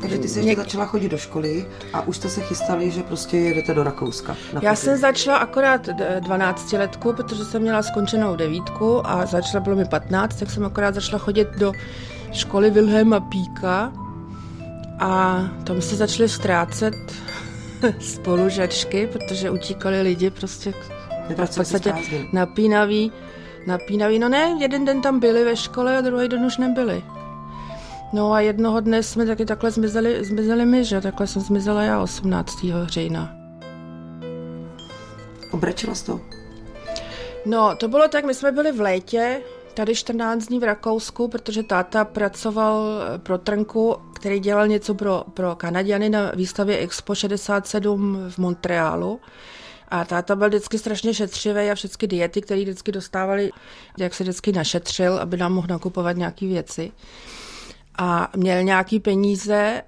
Takže 0.00 0.18
ty 0.18 0.28
jsi 0.28 0.38
ještě 0.38 0.56
začala 0.56 0.86
chodit 0.86 1.08
do 1.08 1.18
školy 1.18 1.66
a 1.92 2.00
už 2.00 2.16
jste 2.16 2.28
se 2.28 2.40
chystali, 2.40 2.90
že 2.90 3.02
prostě 3.02 3.36
jedete 3.38 3.74
do 3.74 3.82
Rakouska. 3.82 4.36
Já 4.62 4.74
jsem 4.74 4.96
začala 4.96 5.36
akorát 5.38 5.86
12 6.20 6.72
letku, 6.72 7.12
protože 7.12 7.44
jsem 7.44 7.62
měla 7.62 7.82
skončenou 7.82 8.36
devítku 8.36 9.06
a 9.06 9.26
začala, 9.26 9.64
bylo 9.64 9.76
mi 9.76 9.84
15, 9.84 10.38
tak 10.38 10.50
jsem 10.50 10.64
akorát 10.64 10.94
začala 10.94 11.18
chodit 11.18 11.48
do 11.58 11.72
školy 12.32 12.70
Wilhelma 12.70 13.20
Píka 13.20 13.92
a 14.98 15.42
tam 15.64 15.80
se 15.80 15.96
začaly 15.96 16.28
ztrácet 16.28 16.94
spolužačky, 18.00 19.06
protože 19.06 19.50
utíkali 19.50 20.02
lidi 20.02 20.30
prostě 20.30 20.72
v 21.28 21.56
podstatě 21.56 21.92
napínaví. 22.32 23.12
Napínaví, 23.66 24.18
no 24.18 24.28
ne, 24.28 24.56
jeden 24.60 24.84
den 24.84 25.00
tam 25.00 25.20
byli 25.20 25.44
ve 25.44 25.56
škole 25.56 25.98
a 25.98 26.00
druhý 26.00 26.28
den 26.28 26.44
už 26.44 26.56
nebyli. 26.56 27.02
No 28.12 28.32
a 28.32 28.40
jednoho 28.40 28.80
dne 28.80 29.02
jsme 29.02 29.26
taky 29.26 29.44
takhle 29.44 29.70
zmizeli, 29.70 30.24
zmizeli 30.24 30.66
my, 30.66 30.84
že 30.84 31.00
takhle 31.00 31.26
jsem 31.26 31.42
zmizela 31.42 31.82
já 31.82 32.02
18. 32.02 32.58
října. 32.86 33.34
Obrečila 35.50 35.94
jsi 35.94 36.04
to? 36.04 36.20
No, 37.46 37.76
to 37.76 37.88
bylo 37.88 38.08
tak, 38.08 38.24
my 38.24 38.34
jsme 38.34 38.52
byli 38.52 38.72
v 38.72 38.80
létě, 38.80 39.42
tady 39.74 39.94
14 39.94 40.46
dní 40.46 40.58
v 40.58 40.64
Rakousku, 40.64 41.28
protože 41.28 41.62
táta 41.62 42.04
pracoval 42.04 43.00
pro 43.18 43.38
Trnku, 43.38 43.96
který 44.14 44.40
dělal 44.40 44.68
něco 44.68 44.94
pro, 44.94 45.24
pro 45.34 45.56
Kanaděny 45.56 46.10
na 46.10 46.32
výstavě 46.34 46.78
Expo 46.78 47.14
67 47.14 48.18
v 48.30 48.38
Montrealu. 48.38 49.20
A 49.88 50.04
táta 50.04 50.36
byl 50.36 50.48
vždycky 50.48 50.78
strašně 50.78 51.14
šetřivý 51.14 51.70
a 51.70 51.74
všechny 51.74 52.08
diety, 52.08 52.40
které 52.40 52.60
vždycky 52.60 52.92
dostávali, 52.92 53.50
jak 53.98 54.14
se 54.14 54.24
vždycky 54.24 54.52
našetřil, 54.52 55.18
aby 55.18 55.36
nám 55.36 55.52
mohl 55.52 55.66
nakupovat 55.70 56.16
nějaké 56.16 56.46
věci 56.46 56.92
a 57.98 58.30
měl 58.36 58.62
nějaký 58.62 59.00
peníze, 59.00 59.82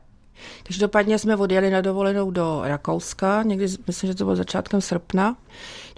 takže 0.63 0.81
dopadně 0.81 1.19
jsme 1.19 1.37
odjeli 1.37 1.71
na 1.71 1.81
dovolenou 1.81 2.31
do 2.31 2.61
Rakouska, 2.65 3.43
někdy, 3.43 3.67
myslím, 3.87 4.11
že 4.11 4.15
to 4.15 4.25
bylo 4.25 4.37
začátkem 4.37 4.81
srpna. 4.81 5.37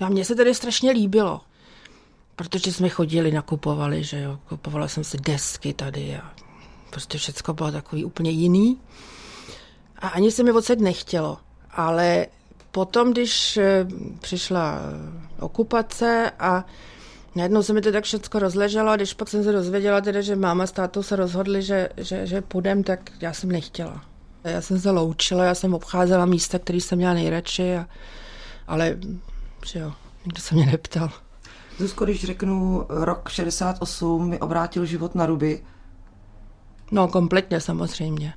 No 0.00 0.06
a 0.06 0.10
mně 0.10 0.24
se 0.24 0.34
tady 0.34 0.54
strašně 0.54 0.90
líbilo, 0.90 1.40
protože 2.36 2.72
jsme 2.72 2.88
chodili, 2.88 3.32
nakupovali, 3.32 4.04
že 4.04 4.20
jo, 4.20 4.38
kupovala 4.48 4.88
jsem 4.88 5.04
si 5.04 5.16
desky 5.18 5.72
tady 5.72 6.16
a 6.16 6.30
prostě 6.90 7.18
všechno 7.18 7.54
bylo 7.54 7.72
takový 7.72 8.04
úplně 8.04 8.30
jiný. 8.30 8.80
A 9.98 10.08
ani 10.08 10.30
se 10.30 10.42
mi 10.42 10.52
odsaď 10.52 10.78
nechtělo, 10.78 11.38
ale 11.70 12.26
potom, 12.70 13.12
když 13.12 13.56
eh, 13.56 13.86
přišla 14.20 14.78
okupace 15.40 16.32
a 16.38 16.64
Najednou 17.34 17.62
se 17.62 17.72
mi 17.72 17.80
to 17.80 17.92
tak 17.92 18.04
všechno 18.04 18.40
rozleželo 18.40 18.90
a 18.90 18.96
když 18.96 19.14
pak 19.14 19.28
jsem 19.28 19.44
se 19.44 19.52
dozvěděla, 19.52 20.00
teda, 20.00 20.20
že 20.20 20.36
máma 20.36 20.66
s 20.66 20.72
tátou 20.72 21.02
se 21.02 21.16
rozhodli, 21.16 21.62
že, 21.62 21.88
že, 21.96 22.26
že 22.26 22.40
půjdem, 22.40 22.82
tak 22.82 23.10
já 23.20 23.32
jsem 23.32 23.52
nechtěla. 23.52 24.04
Já 24.44 24.60
jsem 24.60 24.80
se 24.80 24.90
loučila, 24.90 25.44
já 25.44 25.54
jsem 25.54 25.74
obcházela 25.74 26.26
místa, 26.26 26.58
které 26.58 26.78
jsem 26.78 26.98
měla 26.98 27.14
nejradši, 27.14 27.76
a, 27.76 27.86
ale 28.66 28.98
že 29.66 29.78
jo, 29.78 29.92
nikdo 30.26 30.40
se 30.40 30.54
mě 30.54 30.66
neptal. 30.66 31.10
Zuzko, 31.78 32.04
když 32.04 32.24
řeknu 32.24 32.86
rok 32.88 33.28
68 33.28 34.28
mi 34.28 34.40
obrátil 34.40 34.84
život 34.84 35.14
na 35.14 35.26
ruby. 35.26 35.64
No, 36.90 37.08
kompletně 37.08 37.60
samozřejmě. 37.60 38.34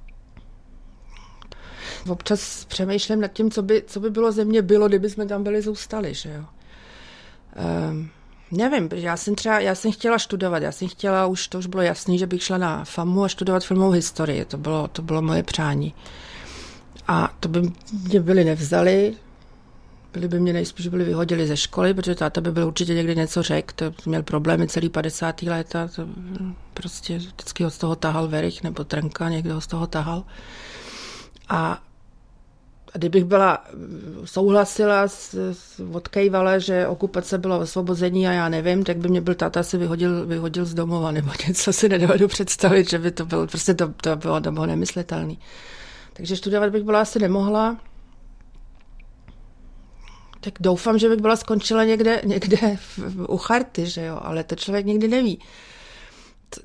Občas 2.10 2.66
přemýšlím 2.66 3.22
nad 3.22 3.28
tím, 3.28 3.52
co 3.52 3.62
by, 3.62 3.84
co 3.88 4.00
by 4.00 4.10
bylo 4.10 4.32
ze 4.32 4.46
mě 4.46 4.62
bylo, 4.62 4.88
kdyby 4.88 5.10
jsme 5.10 5.26
tam 5.26 5.44
byli 5.44 5.62
zůstali, 5.62 6.14
že 6.14 6.30
jo. 6.30 6.46
Um, 7.92 8.10
Nevím, 8.52 8.90
já 8.94 9.18
jsem 9.18 9.36
třeba, 9.36 9.60
já 9.60 9.76
jsem 9.76 9.92
chtěla 9.92 10.20
studovat, 10.20 10.64
já 10.64 10.72
jsem 10.72 10.88
chtěla, 10.88 11.26
už 11.26 11.48
to 11.48 11.58
už 11.60 11.66
bylo 11.66 11.82
jasný, 11.82 12.20
že 12.20 12.28
bych 12.28 12.44
šla 12.44 12.58
na 12.58 12.86
FAMu 12.86 13.24
a 13.24 13.30
studovat 13.30 13.64
filmovou 13.64 13.92
historii, 13.92 14.46
to 14.46 14.58
bylo, 14.58 14.88
to 14.88 15.02
bylo 15.02 15.22
moje 15.22 15.44
přání. 15.44 15.94
A 17.08 17.36
to 17.40 17.50
by 17.50 17.62
mě 18.08 18.20
byli 18.20 18.44
nevzali, 18.44 19.16
byli 20.14 20.28
by 20.28 20.40
mě 20.40 20.54
nejspíš 20.54 20.88
byli 20.88 21.04
vyhodili 21.04 21.48
ze 21.48 21.58
školy, 21.58 21.94
protože 21.94 22.16
táta 22.16 22.42
by 22.42 22.52
byl 22.52 22.68
určitě 22.68 22.94
někdy 22.94 23.16
něco 23.16 23.44
řekl, 23.44 23.74
to 23.76 24.10
měl 24.10 24.24
problémy 24.24 24.68
celý 24.68 24.90
50. 24.90 25.42
léta, 25.42 25.88
to 25.88 26.08
prostě 26.74 27.18
vždycky 27.18 27.64
ho 27.64 27.70
z 27.70 27.78
toho 27.78 27.96
tahal 27.96 28.28
Verich 28.28 28.64
nebo 28.64 28.84
Trnka, 28.84 29.30
někdo 29.30 29.54
ho 29.54 29.62
z 29.62 29.68
toho 29.68 29.88
tahal. 29.88 30.24
A 31.50 31.84
a 32.96 32.98
kdybych 32.98 33.26
byla, 33.26 33.64
souhlasila, 34.26 35.08
s, 35.08 35.34
s, 35.54 35.82
odkejvala, 35.92 36.60
že 36.60 36.88
okupace 36.88 37.38
byla 37.38 37.58
osvobození 37.58 38.28
a 38.28 38.32
já 38.32 38.50
nevím, 38.50 38.84
tak 38.84 38.98
by 38.98 39.10
mě 39.10 39.22
byl 39.22 39.36
táta 39.36 39.64
si 39.64 39.78
vyhodil, 39.78 40.26
vyhodil 40.26 40.66
z 40.66 40.74
domova 40.74 41.12
nebo 41.12 41.32
něco 41.48 41.74
si 41.74 41.90
nedovedu 41.90 42.28
představit, 42.28 42.90
že 42.90 43.00
by 43.00 43.12
to 43.12 43.26
bylo, 43.26 43.48
prostě 43.48 43.74
to, 43.74 43.94
to 44.02 44.16
bylo, 44.16 44.42
to 44.42 44.52
bylo 44.52 44.66
nemyslitelné. 44.66 45.36
Takže 46.14 46.36
studovat 46.36 46.70
bych 46.70 46.84
byla 46.84 47.02
asi 47.02 47.20
nemohla. 47.20 47.78
Tak 50.40 50.54
doufám, 50.60 50.98
že 50.98 51.10
bych 51.10 51.22
byla 51.22 51.36
skončila 51.36 51.84
někde, 51.84 52.22
někde 52.26 52.78
v, 52.98 53.00
u 53.30 53.38
charty, 53.38 53.86
že 53.86 54.06
jo, 54.06 54.20
ale 54.22 54.44
to 54.44 54.56
člověk 54.56 54.86
nikdy 54.86 55.08
neví 55.08 55.40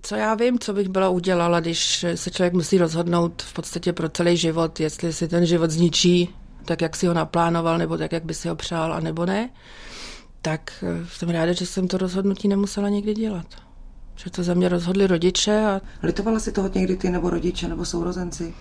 co 0.03 0.15
já 0.15 0.35
vím, 0.35 0.59
co 0.59 0.73
bych 0.73 0.89
byla 0.89 1.09
udělala, 1.09 1.61
když 1.61 2.07
se 2.15 2.31
člověk 2.31 2.53
musí 2.53 2.79
rozhodnout 2.79 3.43
v 3.43 3.53
podstatě 3.53 3.93
pro 3.93 4.09
celý 4.09 4.37
život, 4.37 4.81
jestli 4.81 5.13
si 5.13 5.29
ten 5.29 5.47
život 5.47 5.71
zničí 5.71 6.35
tak, 6.65 6.81
jak 6.83 6.97
si 6.97 7.07
ho 7.07 7.15
naplánoval, 7.15 7.79
nebo 7.79 7.99
tak, 7.99 8.13
jak 8.13 8.25
by 8.25 8.35
si 8.35 8.49
ho 8.49 8.57
přál, 8.57 8.95
a 8.95 9.01
nebo 9.01 9.27
ne, 9.27 9.51
tak 10.43 10.73
eh, 10.83 11.07
jsem 11.07 11.29
ráda, 11.29 11.53
že 11.53 11.67
jsem 11.67 11.89
to 11.89 11.99
rozhodnutí 11.99 12.49
nemusela 12.49 12.89
nikdy 12.89 13.15
dělat. 13.15 13.47
Že 14.17 14.31
to 14.31 14.43
za 14.43 14.55
mě 14.55 14.69
rozhodli 14.69 15.07
rodiče. 15.07 15.65
A... 15.67 15.81
Litovala 16.03 16.39
si 16.39 16.53
toho 16.53 16.71
někdy 16.75 16.97
ty, 16.97 17.11
nebo 17.11 17.31
rodiče, 17.31 17.69
nebo 17.69 17.85
sourozenci? 17.85 18.55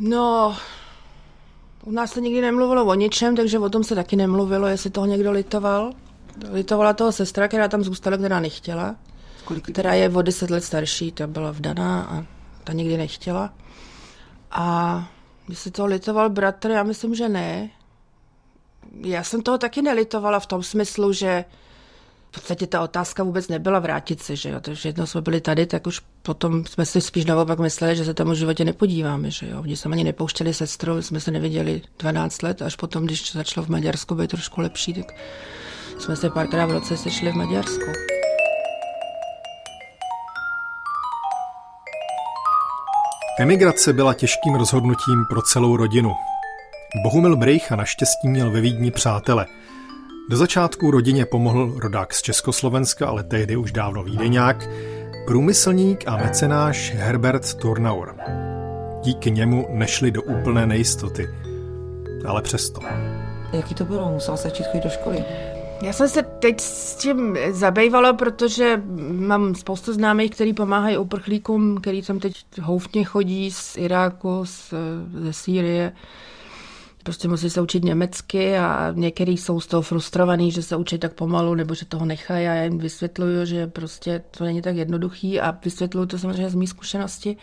No, 0.00 0.56
u 1.84 1.90
nás 1.90 2.12
se 2.12 2.20
nikdy 2.20 2.40
nemluvilo 2.40 2.84
o 2.84 2.94
ničem, 2.94 3.36
takže 3.36 3.58
o 3.58 3.70
tom 3.70 3.84
se 3.84 3.94
taky 3.94 4.16
nemluvilo, 4.16 4.66
jestli 4.66 4.90
toho 4.90 5.06
někdo 5.06 5.32
litoval. 5.32 5.92
Litovala 6.52 6.92
toho 6.92 7.12
sestra, 7.12 7.48
která 7.48 7.68
tam 7.68 7.84
zůstala, 7.84 8.16
která 8.16 8.40
nechtěla. 8.40 8.96
Která 9.62 9.94
je 9.94 10.08
o 10.08 10.22
deset 10.22 10.50
let 10.50 10.64
starší, 10.64 11.12
ta 11.12 11.26
byla 11.26 11.50
vdaná 11.50 12.02
a 12.02 12.24
ta 12.64 12.72
nikdy 12.72 12.96
nechtěla. 12.96 13.54
A 14.50 15.08
jestli 15.48 15.70
to 15.70 15.86
litoval 15.86 16.30
bratr, 16.30 16.70
já 16.70 16.82
myslím, 16.82 17.14
že 17.14 17.28
ne. 17.28 17.70
Já 19.04 19.24
jsem 19.24 19.42
toho 19.42 19.58
taky 19.58 19.82
nelitovala 19.82 20.40
v 20.40 20.46
tom 20.46 20.62
smyslu, 20.62 21.12
že 21.12 21.44
v 22.30 22.34
podstatě 22.34 22.66
ta 22.66 22.80
otázka 22.80 23.22
vůbec 23.22 23.48
nebyla 23.48 23.78
vrátit 23.78 24.22
se, 24.22 24.36
že 24.36 24.50
jo. 24.50 24.60
Takže 24.60 24.88
jednou 24.88 25.06
jsme 25.06 25.20
byli 25.20 25.40
tady, 25.40 25.66
tak 25.66 25.86
už 25.86 26.00
potom 26.22 26.66
jsme 26.66 26.86
si 26.86 27.00
spíš 27.00 27.24
naopak 27.24 27.58
mysleli, 27.58 27.96
že 27.96 28.04
se 28.04 28.14
tam 28.14 28.30
v 28.30 28.34
životě 28.34 28.64
nepodíváme, 28.64 29.30
že 29.30 29.48
jo. 29.48 29.60
Oni 29.60 29.76
jsme 29.76 29.92
ani 29.92 30.04
nepouštěli 30.04 30.54
sestru, 30.54 31.02
jsme 31.02 31.20
se 31.20 31.30
neviděli 31.30 31.82
12 31.98 32.42
let, 32.42 32.62
až 32.62 32.76
potom, 32.76 33.04
když 33.04 33.32
začalo 33.32 33.66
v 33.66 33.68
Maďarsku 33.68 34.14
být 34.14 34.30
trošku 34.30 34.60
lepší, 34.60 34.94
tak 34.94 35.14
jsme 35.98 36.16
se 36.16 36.30
párkrát 36.30 36.66
v 36.66 36.70
roce 36.70 36.96
sešli 36.96 37.32
v 37.32 37.34
Maďarsku. 37.34 38.17
Emigrace 43.40 43.92
byla 43.92 44.14
těžkým 44.14 44.54
rozhodnutím 44.54 45.24
pro 45.30 45.42
celou 45.42 45.76
rodinu. 45.76 46.12
Bohumil 47.02 47.36
Brejcha 47.36 47.76
naštěstí 47.76 48.28
měl 48.28 48.50
ve 48.50 48.60
Vídni 48.60 48.90
přátele. 48.90 49.46
Do 50.30 50.36
začátku 50.36 50.90
rodině 50.90 51.26
pomohl 51.26 51.72
rodák 51.76 52.14
z 52.14 52.22
Československa, 52.22 53.08
ale 53.08 53.22
tehdy 53.22 53.56
už 53.56 53.72
dávno 53.72 54.02
vídeňák, 54.02 54.68
průmyslník 55.26 56.08
a 56.08 56.16
mecenáš 56.16 56.94
Herbert 56.94 57.54
Turnaur. 57.54 58.14
Díky 59.02 59.30
němu 59.30 59.66
nešli 59.70 60.10
do 60.10 60.22
úplné 60.22 60.66
nejistoty, 60.66 61.28
ale 62.26 62.42
přesto. 62.42 62.80
Jaký 63.52 63.74
to 63.74 63.84
bylo? 63.84 64.12
Musela 64.12 64.36
se 64.36 64.48
začít 64.48 64.66
chodit 64.66 64.84
do 64.84 64.90
školy? 64.90 65.24
Já 65.82 65.92
jsem 65.92 66.08
se 66.08 66.22
teď 66.22 66.60
s 66.60 66.96
tím 66.96 67.38
zabývala, 67.50 68.12
protože 68.12 68.82
mám 69.10 69.54
spoustu 69.54 69.92
známých, 69.92 70.30
kteří 70.30 70.52
pomáhají 70.52 70.96
uprchlíkům, 70.96 71.76
který 71.80 72.02
tam 72.02 72.18
teď 72.18 72.44
houfně 72.62 73.04
chodí 73.04 73.50
z 73.50 73.76
Iráku, 73.76 74.40
z, 74.44 74.74
ze 75.20 75.32
Sýrie, 75.32 75.92
prostě 77.02 77.28
musí 77.28 77.50
se 77.50 77.60
učit 77.60 77.84
německy 77.84 78.56
a 78.56 78.92
některý 78.94 79.36
jsou 79.36 79.60
z 79.60 79.66
toho 79.66 79.82
frustrovaný, 79.82 80.50
že 80.50 80.62
se 80.62 80.76
učí 80.76 80.98
tak 80.98 81.12
pomalu 81.12 81.54
nebo 81.54 81.74
že 81.74 81.86
toho 81.86 82.06
nechají. 82.06 82.44
Já 82.44 82.62
jim 82.62 82.78
vysvětluju, 82.78 83.44
že 83.44 83.66
prostě 83.66 84.22
to 84.38 84.44
není 84.44 84.62
tak 84.62 84.76
jednoduchý 84.76 85.40
a 85.40 85.58
vysvětluju 85.64 86.06
to 86.06 86.18
samozřejmě 86.18 86.50
z 86.50 86.54
mý 86.54 86.66
zkušenosti 86.66 87.36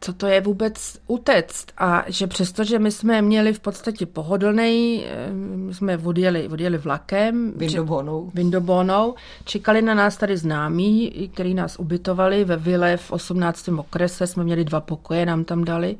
co 0.00 0.12
to 0.12 0.26
je 0.26 0.40
vůbec 0.40 0.98
utect. 1.06 1.72
A 1.78 2.04
že 2.06 2.26
přestože 2.26 2.78
my 2.78 2.90
jsme 2.90 3.22
měli 3.22 3.52
v 3.52 3.60
podstatě 3.60 4.06
pohodlný, 4.06 5.04
eh, 5.06 5.32
my 5.32 5.74
jsme 5.74 5.98
odjeli, 5.98 6.48
odjeli 6.48 6.78
vlakem. 6.78 7.52
Vindobonou. 7.56 8.30
Vindobonou. 8.34 9.14
Čekali 9.44 9.82
na 9.82 9.94
nás 9.94 10.16
tady 10.16 10.36
známí, 10.36 11.10
který 11.34 11.54
nás 11.54 11.76
ubytovali 11.78 12.44
ve 12.44 12.56
vile 12.56 12.96
v 12.96 13.12
18. 13.12 13.78
okrese. 13.78 14.26
Jsme 14.26 14.44
měli 14.44 14.64
dva 14.64 14.80
pokoje, 14.80 15.26
nám 15.26 15.44
tam 15.44 15.64
dali 15.64 15.96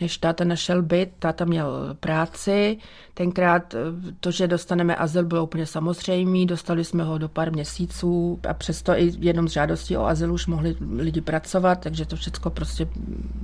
než 0.00 0.18
táta 0.18 0.44
našel 0.44 0.82
byt, 0.82 1.10
táta 1.18 1.44
měl 1.44 1.96
práci. 2.00 2.78
Tenkrát 3.14 3.74
eh, 3.74 3.78
to, 4.20 4.30
že 4.30 4.48
dostaneme 4.48 4.96
azyl, 4.96 5.24
bylo 5.24 5.44
úplně 5.44 5.66
samozřejmé. 5.66 6.46
Dostali 6.46 6.84
jsme 6.84 7.04
ho 7.04 7.18
do 7.18 7.28
pár 7.28 7.52
měsíců 7.52 8.40
a 8.48 8.54
přesto 8.54 8.92
i 8.92 9.12
jednom 9.18 9.48
z 9.48 9.52
žádostí 9.52 9.96
o 9.96 10.06
azyl 10.06 10.32
už 10.32 10.46
mohli 10.46 10.76
lidi 10.96 11.20
pracovat, 11.20 11.80
takže 11.80 12.06
to 12.06 12.16
všechno 12.16 12.50
prostě 12.50 12.88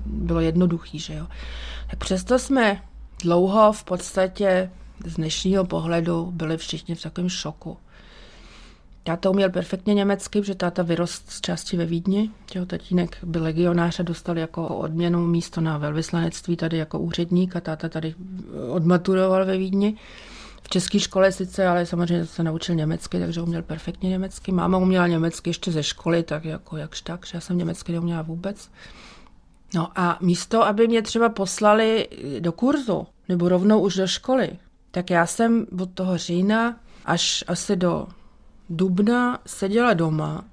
bylo 0.06 0.40
jednoduché, 0.40 0.98
že 0.98 1.14
jo. 1.14 1.26
Tak 1.90 1.98
přesto 1.98 2.38
jsme 2.38 2.82
dlouho 3.22 3.72
v 3.72 3.84
podstatě 3.84 4.70
z 5.04 5.14
dnešního 5.14 5.64
pohledu 5.64 6.30
byli 6.34 6.56
všichni 6.56 6.94
v 6.94 7.02
takovém 7.02 7.28
šoku. 7.28 7.76
Táta 9.06 9.30
uměl 9.30 9.50
perfektně 9.50 9.94
německy, 9.94 10.40
protože 10.40 10.54
táta 10.54 10.82
vyrost 10.82 11.30
z 11.30 11.40
části 11.40 11.76
ve 11.76 11.86
Vídni. 11.86 12.30
Jeho 12.54 12.66
tatínek 12.66 13.18
byl 13.22 13.42
legionář 13.42 14.00
a 14.00 14.02
dostal 14.02 14.38
jako 14.38 14.68
odměnu 14.68 15.26
místo 15.26 15.60
na 15.60 15.78
velvyslanectví 15.78 16.56
tady 16.56 16.76
jako 16.76 16.98
úředník 16.98 17.56
a 17.56 17.60
táta 17.60 17.88
tady 17.88 18.14
odmaturoval 18.68 19.46
ve 19.46 19.56
Vídni. 19.56 19.96
V 20.62 20.68
české 20.68 21.00
škole 21.00 21.32
sice, 21.32 21.66
ale 21.66 21.86
samozřejmě 21.86 22.26
se 22.26 22.42
naučil 22.42 22.74
německy, 22.74 23.18
takže 23.18 23.40
uměl 23.40 23.62
perfektně 23.62 24.10
německy. 24.10 24.52
Máma 24.52 24.78
uměla 24.78 25.06
německy 25.06 25.50
ještě 25.50 25.72
ze 25.72 25.82
školy, 25.82 26.22
tak 26.22 26.44
jako 26.44 26.76
jakž 26.76 27.00
tak, 27.00 27.26
že 27.26 27.30
já 27.34 27.40
jsem 27.40 27.58
německy 27.58 27.92
neuměla 27.92 28.22
vůbec. 28.22 28.70
No 29.74 29.88
a 29.96 30.18
místo, 30.20 30.66
aby 30.66 30.88
mě 30.88 31.02
třeba 31.02 31.28
poslali 31.28 32.08
do 32.40 32.52
kurzu, 32.52 33.06
nebo 33.28 33.48
rovnou 33.48 33.80
už 33.80 33.94
do 33.96 34.06
školy, 34.06 34.50
tak 34.90 35.10
já 35.10 35.26
jsem 35.26 35.66
od 35.82 35.90
toho 35.90 36.18
října 36.18 36.80
až 37.04 37.44
asi 37.46 37.76
do 37.76 38.06
dubna 38.70 39.38
seděla 39.46 39.94
doma, 39.94 40.44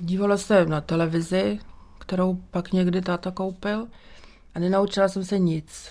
dívala 0.00 0.36
se 0.36 0.66
na 0.66 0.80
televizi, 0.80 1.58
kterou 1.98 2.34
pak 2.50 2.72
někdy 2.72 3.02
táta 3.02 3.30
koupil 3.30 3.86
a 4.54 4.58
nenaučila 4.58 5.08
jsem 5.08 5.24
se 5.24 5.38
nic. 5.38 5.90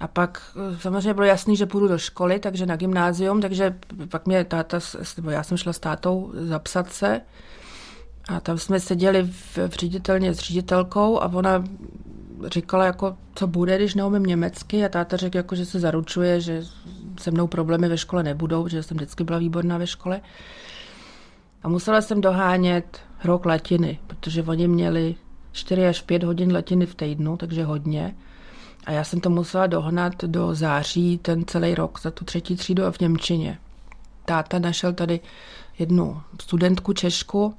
A 0.00 0.08
pak 0.08 0.56
eh, 0.56 0.78
samozřejmě 0.80 1.14
bylo 1.14 1.26
jasný, 1.26 1.56
že 1.56 1.66
půjdu 1.66 1.88
do 1.88 1.98
školy, 1.98 2.38
takže 2.38 2.66
na 2.66 2.76
gymnázium, 2.76 3.40
takže 3.40 3.78
pak 4.08 4.26
mě 4.26 4.44
táta, 4.44 4.80
nebo 5.16 5.30
já 5.30 5.42
jsem 5.42 5.56
šla 5.56 5.72
s 5.72 5.78
tátou 5.78 6.32
zapsat 6.34 6.92
se 6.92 7.20
a 8.28 8.40
tam 8.40 8.58
jsme 8.58 8.80
seděli 8.80 9.22
v, 9.22 9.58
v 9.68 9.72
ředitelně 9.72 10.34
s 10.34 10.38
ředitelkou 10.38 11.20
a 11.20 11.32
ona 11.32 11.64
říkala, 12.46 12.84
jako, 12.84 13.16
co 13.34 13.46
bude, 13.46 13.76
když 13.76 13.94
neumím 13.94 14.22
německy 14.22 14.84
a 14.84 14.88
táta 14.88 15.16
řekl, 15.16 15.36
jako, 15.36 15.54
že 15.54 15.66
se 15.66 15.80
zaručuje, 15.80 16.40
že 16.40 16.62
se 17.18 17.30
mnou 17.30 17.46
problémy 17.46 17.88
ve 17.88 17.98
škole 17.98 18.22
nebudou, 18.22 18.68
že 18.68 18.82
jsem 18.82 18.96
vždycky 18.96 19.24
byla 19.24 19.38
výborná 19.38 19.78
ve 19.78 19.86
škole. 19.86 20.20
A 21.62 21.68
musela 21.68 22.00
jsem 22.00 22.20
dohánět 22.20 23.00
rok 23.24 23.46
latiny, 23.46 23.98
protože 24.06 24.42
oni 24.42 24.68
měli 24.68 25.14
4 25.52 25.86
až 25.86 26.02
5 26.02 26.22
hodin 26.22 26.52
latiny 26.52 26.86
v 26.86 26.94
týdnu, 26.94 27.36
takže 27.36 27.64
hodně. 27.64 28.14
A 28.84 28.92
já 28.92 29.04
jsem 29.04 29.20
to 29.20 29.30
musela 29.30 29.66
dohnat 29.66 30.24
do 30.24 30.54
září 30.54 31.18
ten 31.18 31.44
celý 31.46 31.74
rok 31.74 32.00
za 32.00 32.10
tu 32.10 32.24
třetí 32.24 32.56
třídu 32.56 32.84
a 32.84 32.90
v 32.90 33.00
Němčině. 33.00 33.58
Táta 34.24 34.58
našel 34.58 34.92
tady 34.92 35.20
jednu 35.78 36.20
studentku 36.40 36.92
Češku, 36.92 37.54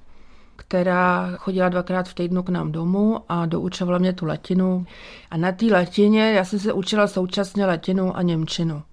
která 0.56 1.32
chodila 1.38 1.70
dvakrát 1.70 2.10
v 2.10 2.14
týdnu 2.14 2.44
k 2.44 2.50
nám 2.50 2.72
domů 2.72 3.20
a 3.30 3.46
doučovala 3.46 3.98
mě 3.98 4.14
tu 4.14 4.26
latinu. 4.26 4.86
A 5.32 5.38
na 5.38 5.52
té 5.52 5.66
latině 5.66 6.32
já 6.32 6.46
jsem 6.46 6.60
se 6.60 6.74
učila 6.74 7.08
současně 7.08 7.66
latinu 7.66 8.18
a 8.18 8.22
němčinu 8.22 8.84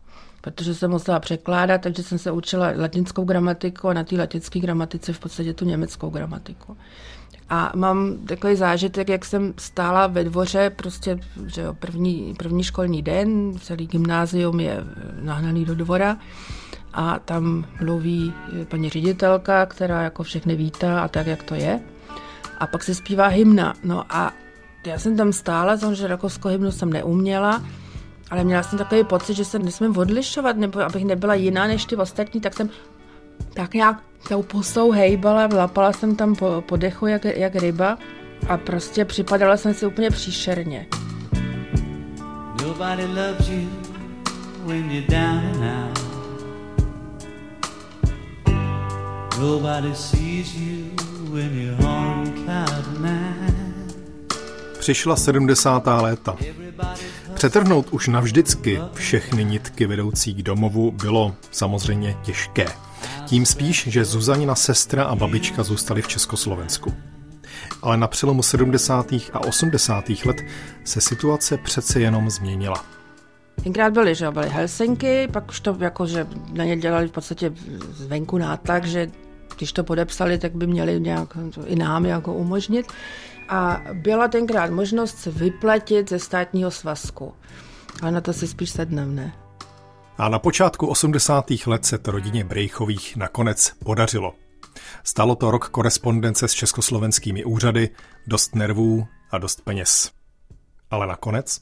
protože 0.40 0.74
jsem 0.74 0.90
musela 0.90 1.20
překládat, 1.20 1.80
takže 1.80 2.02
jsem 2.02 2.18
se 2.18 2.30
učila 2.30 2.72
latinskou 2.76 3.24
gramatiku 3.24 3.88
a 3.88 3.92
na 3.92 4.04
té 4.04 4.16
latinské 4.16 4.60
gramatice 4.60 5.12
v 5.12 5.18
podstatě 5.18 5.54
tu 5.54 5.64
německou 5.64 6.10
gramatiku. 6.10 6.76
A 7.50 7.72
mám 7.76 8.16
takový 8.26 8.56
zážitek, 8.56 9.08
jak 9.08 9.24
jsem 9.24 9.54
stála 9.58 10.06
ve 10.06 10.24
dvoře, 10.24 10.70
prostě 10.70 11.18
že 11.46 11.60
jo, 11.60 11.74
první, 11.74 12.34
první 12.38 12.62
školní 12.62 13.02
den, 13.02 13.58
celý 13.62 13.86
gymnázium 13.86 14.60
je 14.60 14.84
nahnaný 15.22 15.64
do 15.64 15.74
dvora 15.74 16.16
a 16.92 17.18
tam 17.18 17.66
mluví 17.80 18.32
paní 18.68 18.88
ředitelka, 18.88 19.66
která 19.66 20.02
jako 20.02 20.22
všechny 20.22 20.56
vítá 20.56 21.00
a 21.00 21.08
tak, 21.08 21.26
jak 21.26 21.42
to 21.42 21.54
je. 21.54 21.80
A 22.58 22.66
pak 22.66 22.82
se 22.82 22.94
zpívá 22.94 23.26
hymna. 23.26 23.74
No 23.84 24.04
a 24.08 24.32
já 24.86 24.98
jsem 24.98 25.16
tam 25.16 25.32
stála, 25.32 25.76
samozřejmě 25.76 26.06
rakouskou 26.06 26.48
hymnu 26.48 26.70
jsem 26.70 26.92
neuměla, 26.92 27.62
ale 28.30 28.44
měla 28.44 28.62
jsem 28.62 28.78
takový 28.78 29.04
pocit, 29.04 29.34
že 29.34 29.44
se 29.44 29.58
nesmím 29.58 29.96
odlišovat, 29.96 30.56
nebo 30.56 30.80
abych 30.80 31.04
nebyla 31.04 31.34
jiná 31.34 31.66
než 31.66 31.84
ty 31.84 31.96
ostatní, 31.96 32.40
tak 32.40 32.54
jsem 32.54 32.70
tak 33.54 33.74
nějak 33.74 34.02
tou 34.28 34.42
pusou 34.42 34.90
hejbala, 34.90 35.48
lapala 35.54 35.92
jsem 35.92 36.16
tam 36.16 36.34
po, 36.34 36.64
po 36.68 36.76
dechu 36.76 37.06
jak, 37.06 37.24
jak 37.24 37.54
ryba 37.54 37.98
a 38.48 38.56
prostě 38.56 39.04
připadala 39.04 39.56
jsem 39.56 39.74
si 39.74 39.86
úplně 39.86 40.10
příšerně. 40.10 40.86
Nobody 42.62 43.06
loves 43.06 43.48
you 43.48 43.68
when 44.66 44.90
you're 44.90 45.06
down 45.08 45.44
and 45.44 45.62
out. 45.62 46.08
Nobody 49.38 49.94
sees 49.94 50.54
you 50.54 50.84
when 51.30 51.58
you're 51.58 51.86
on 51.86 52.32
cloud 52.44 53.00
nine. 53.00 53.84
Přišla 54.78 55.16
70. 55.16 55.86
léta. 55.86 56.36
Přetrhnout 57.38 57.88
už 57.90 58.08
navždycky 58.08 58.80
všechny 58.94 59.44
nitky 59.44 59.86
vedoucí 59.86 60.34
k 60.34 60.42
domovu 60.42 60.90
bylo 60.90 61.34
samozřejmě 61.50 62.16
těžké. 62.22 62.66
Tím 63.26 63.46
spíš, 63.46 63.86
že 63.88 64.04
Zuzanina 64.04 64.54
sestra 64.54 65.04
a 65.04 65.14
babička 65.14 65.62
zůstaly 65.62 66.02
v 66.02 66.08
Československu. 66.08 66.94
Ale 67.82 67.96
na 67.96 68.06
přelomu 68.06 68.42
70. 68.42 69.12
a 69.32 69.40
80. 69.46 70.04
let 70.24 70.36
se 70.84 71.00
situace 71.00 71.58
přece 71.58 72.00
jenom 72.00 72.30
změnila. 72.30 72.84
Tenkrát 73.64 73.92
byly, 73.92 74.14
že 74.14 74.30
byly 74.30 74.48
Helsinky, 74.48 75.28
pak 75.32 75.48
už 75.48 75.60
to 75.60 75.76
jako, 75.80 76.06
že 76.06 76.26
na 76.52 76.64
ně 76.64 76.76
dělali 76.76 77.08
v 77.08 77.12
podstatě 77.12 77.52
zvenku 77.90 78.38
nátlak, 78.38 78.84
že 78.84 79.10
když 79.56 79.72
to 79.72 79.84
podepsali, 79.84 80.38
tak 80.38 80.54
by 80.54 80.66
měli 80.66 81.00
nějak 81.00 81.28
i 81.66 81.76
nám 81.76 82.06
jako 82.06 82.34
umožnit 82.34 82.86
a 83.48 83.82
byla 83.92 84.28
tenkrát 84.28 84.70
možnost 84.70 85.18
se 85.18 85.30
vyplatit 85.30 86.10
ze 86.10 86.18
státního 86.18 86.70
svazku. 86.70 87.34
Ale 88.02 88.12
na 88.12 88.20
to 88.20 88.32
si 88.32 88.48
spíš 88.48 88.70
sednem, 88.70 89.14
ne? 89.14 89.32
A 90.18 90.28
na 90.28 90.38
počátku 90.38 90.86
80. 90.86 91.44
let 91.66 91.84
se 91.84 91.98
to 91.98 92.10
rodině 92.10 92.44
Brejchových 92.44 93.16
nakonec 93.16 93.72
podařilo. 93.84 94.34
Stalo 95.04 95.34
to 95.34 95.50
rok 95.50 95.68
korespondence 95.68 96.48
s 96.48 96.52
československými 96.52 97.44
úřady, 97.44 97.90
dost 98.26 98.54
nervů 98.54 99.06
a 99.30 99.38
dost 99.38 99.60
peněz. 99.64 100.10
Ale 100.90 101.06
nakonec? 101.06 101.60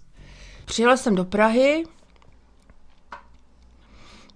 Přijela 0.64 0.96
jsem 0.96 1.14
do 1.14 1.25
Prahy, 1.25 1.85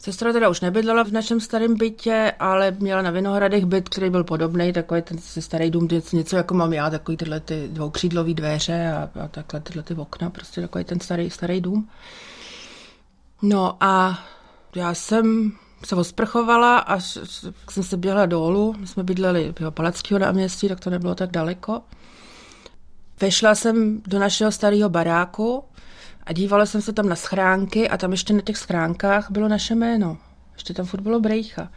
Sestra 0.03 0.33
teda 0.33 0.49
už 0.49 0.61
nebydlela 0.61 1.03
v 1.03 1.13
našem 1.13 1.41
starém 1.41 1.77
bytě, 1.77 2.33
ale 2.39 2.77
měla 2.79 3.03
na 3.03 3.11
Vinohradech 3.11 3.65
byt, 3.65 3.89
který 3.89 4.11
byl 4.11 4.25
podobný, 4.25 4.73
takový 4.73 5.03
ten 5.03 5.19
starý 5.19 5.71
dům, 5.71 5.89
něco 6.13 6.37
jako 6.37 6.55
mám 6.55 6.73
já, 6.73 6.91
takový 6.91 7.17
tyhle 7.17 7.41
ty 7.41 7.69
dvoukřídlové 7.69 8.35
dveře 8.35 8.93
a, 8.93 9.21
a 9.25 9.29
takhle 9.29 9.61
tyhle 9.61 9.83
ty 9.83 9.95
okna, 9.95 10.31
prostě 10.31 10.61
takový 10.61 10.85
ten 10.85 11.01
starý, 11.01 11.31
starý 11.31 11.61
dům. 11.61 11.89
No 13.43 13.77
a 13.81 14.25
já 14.77 14.95
jsem 14.95 15.53
se 15.87 15.97
osprchovala 15.97 16.79
a 16.79 17.01
jsem 17.71 17.83
se 17.83 17.97
běhla 17.97 18.27
dolů. 18.27 18.75
My 18.79 18.87
jsme 18.87 19.03
bydleli 19.03 19.55
v 19.61 19.71
Palackého 19.71 20.19
náměstí, 20.19 20.69
tak 20.69 20.81
to 20.81 20.91
nebylo 20.91 21.15
tak 21.15 21.31
daleko. 21.31 21.83
Vešla 23.21 23.55
jsem 23.55 24.03
do 24.07 24.19
našeho 24.19 24.53
starého 24.53 24.89
baráku, 24.89 25.65
a 26.25 26.33
dívala 26.33 26.67
jsem 26.67 26.83
se 26.83 26.93
tam 26.93 27.09
na 27.09 27.17
schránky 27.17 27.89
a 27.89 27.97
tam 27.97 28.11
ještě 28.11 28.33
na 28.33 28.41
těch 28.41 28.57
schránkách 28.57 29.31
bylo 29.31 29.49
naše 29.49 29.75
jméno. 29.75 30.19
Ještě 30.53 30.75
tam 30.75 30.87
furt 30.87 31.01
bylo 31.01 31.21
Brejcha. 31.21 31.73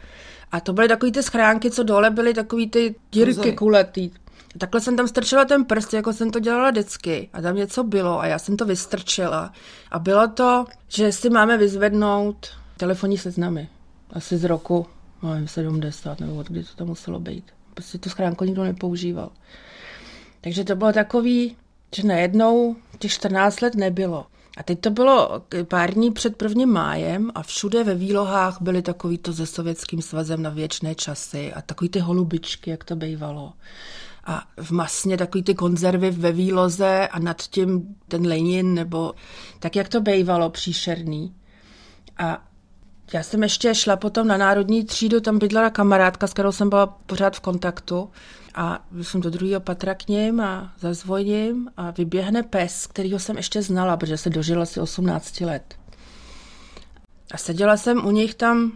A 0.52 0.60
to 0.60 0.72
byly 0.72 0.88
takový 0.88 1.12
ty 1.12 1.22
schránky, 1.22 1.70
co 1.70 1.82
dole 1.82 2.10
byly 2.10 2.34
takový 2.34 2.70
ty 2.70 2.94
dírky 3.12 3.52
kuletý. 3.52 4.10
Takhle 4.58 4.80
jsem 4.80 4.96
tam 4.96 5.08
strčila 5.08 5.44
ten 5.44 5.64
prst, 5.64 5.94
jako 5.94 6.12
jsem 6.12 6.30
to 6.30 6.40
dělala 6.40 6.70
vždycky. 6.70 7.28
A 7.32 7.40
tam 7.40 7.56
něco 7.56 7.84
bylo 7.84 8.20
a 8.20 8.26
já 8.26 8.38
jsem 8.38 8.56
to 8.56 8.64
vystrčila. 8.64 9.52
A 9.90 9.98
bylo 9.98 10.28
to, 10.28 10.64
že 10.88 11.12
si 11.12 11.30
máme 11.30 11.58
vyzvednout 11.58 12.46
telefonní 12.76 13.18
seznamy. 13.18 13.68
Asi 14.10 14.36
z 14.38 14.44
roku, 14.44 14.86
nevím, 15.22 15.48
70, 15.48 16.20
nebo 16.20 16.34
od 16.34 16.46
kdy 16.46 16.64
to 16.64 16.76
tam 16.76 16.86
muselo 16.86 17.20
být. 17.20 17.44
Prostě 17.74 17.98
tu 17.98 18.10
schránku 18.10 18.44
nikdo 18.44 18.64
nepoužíval. 18.64 19.30
Takže 20.40 20.64
to 20.64 20.76
bylo 20.76 20.92
takový, 20.92 21.56
že 21.96 22.06
najednou 22.06 22.76
těch 22.98 23.12
14 23.12 23.60
let 23.60 23.74
nebylo. 23.74 24.26
A 24.56 24.62
teď 24.62 24.80
to 24.80 24.90
bylo 24.90 25.42
pár 25.68 25.94
dní 25.94 26.10
před 26.10 26.36
prvním 26.36 26.68
májem 26.68 27.30
a 27.34 27.42
všude 27.42 27.84
ve 27.84 27.94
výlohách 27.94 28.58
byly 28.60 28.82
takový 28.82 29.18
to 29.18 29.32
se 29.32 29.46
sovětským 29.46 30.02
svazem 30.02 30.42
na 30.42 30.50
věčné 30.50 30.94
časy 30.94 31.52
a 31.52 31.62
takový 31.62 31.88
ty 31.88 31.98
holubičky, 31.98 32.70
jak 32.70 32.84
to 32.84 32.96
bývalo. 32.96 33.52
A 34.24 34.42
v 34.56 34.70
masně 34.70 35.16
takový 35.16 35.44
ty 35.44 35.54
konzervy 35.54 36.10
ve 36.10 36.32
výloze 36.32 37.08
a 37.08 37.18
nad 37.18 37.42
tím 37.42 37.96
ten 38.08 38.26
Lenin, 38.26 38.74
nebo 38.74 39.14
tak, 39.58 39.76
jak 39.76 39.88
to 39.88 40.00
bývalo, 40.00 40.50
příšerný. 40.50 41.34
A 42.18 42.44
já 43.12 43.22
jsem 43.22 43.42
ještě 43.42 43.74
šla 43.74 43.96
potom 43.96 44.28
na 44.28 44.36
národní 44.36 44.84
třídu, 44.84 45.20
tam 45.20 45.38
bydlela 45.38 45.70
kamarádka, 45.70 46.26
s 46.26 46.32
kterou 46.32 46.52
jsem 46.52 46.68
byla 46.68 46.86
pořád 46.86 47.36
v 47.36 47.40
kontaktu. 47.40 48.10
A 48.54 48.84
jsem 49.02 49.20
do 49.20 49.30
druhého 49.30 49.60
patra 49.60 49.94
k 49.94 50.08
ním 50.08 50.40
a 50.40 50.72
zazvoním 50.78 51.70
a 51.76 51.90
vyběhne 51.90 52.42
pes, 52.42 52.86
kterýho 52.86 53.18
jsem 53.18 53.36
ještě 53.36 53.62
znala, 53.62 53.96
protože 53.96 54.18
se 54.18 54.30
dožil 54.30 54.62
asi 54.62 54.80
18 54.80 55.40
let. 55.40 55.74
A 57.32 57.36
seděla 57.36 57.76
jsem 57.76 58.06
u 58.06 58.10
nich 58.10 58.34
tam, 58.34 58.72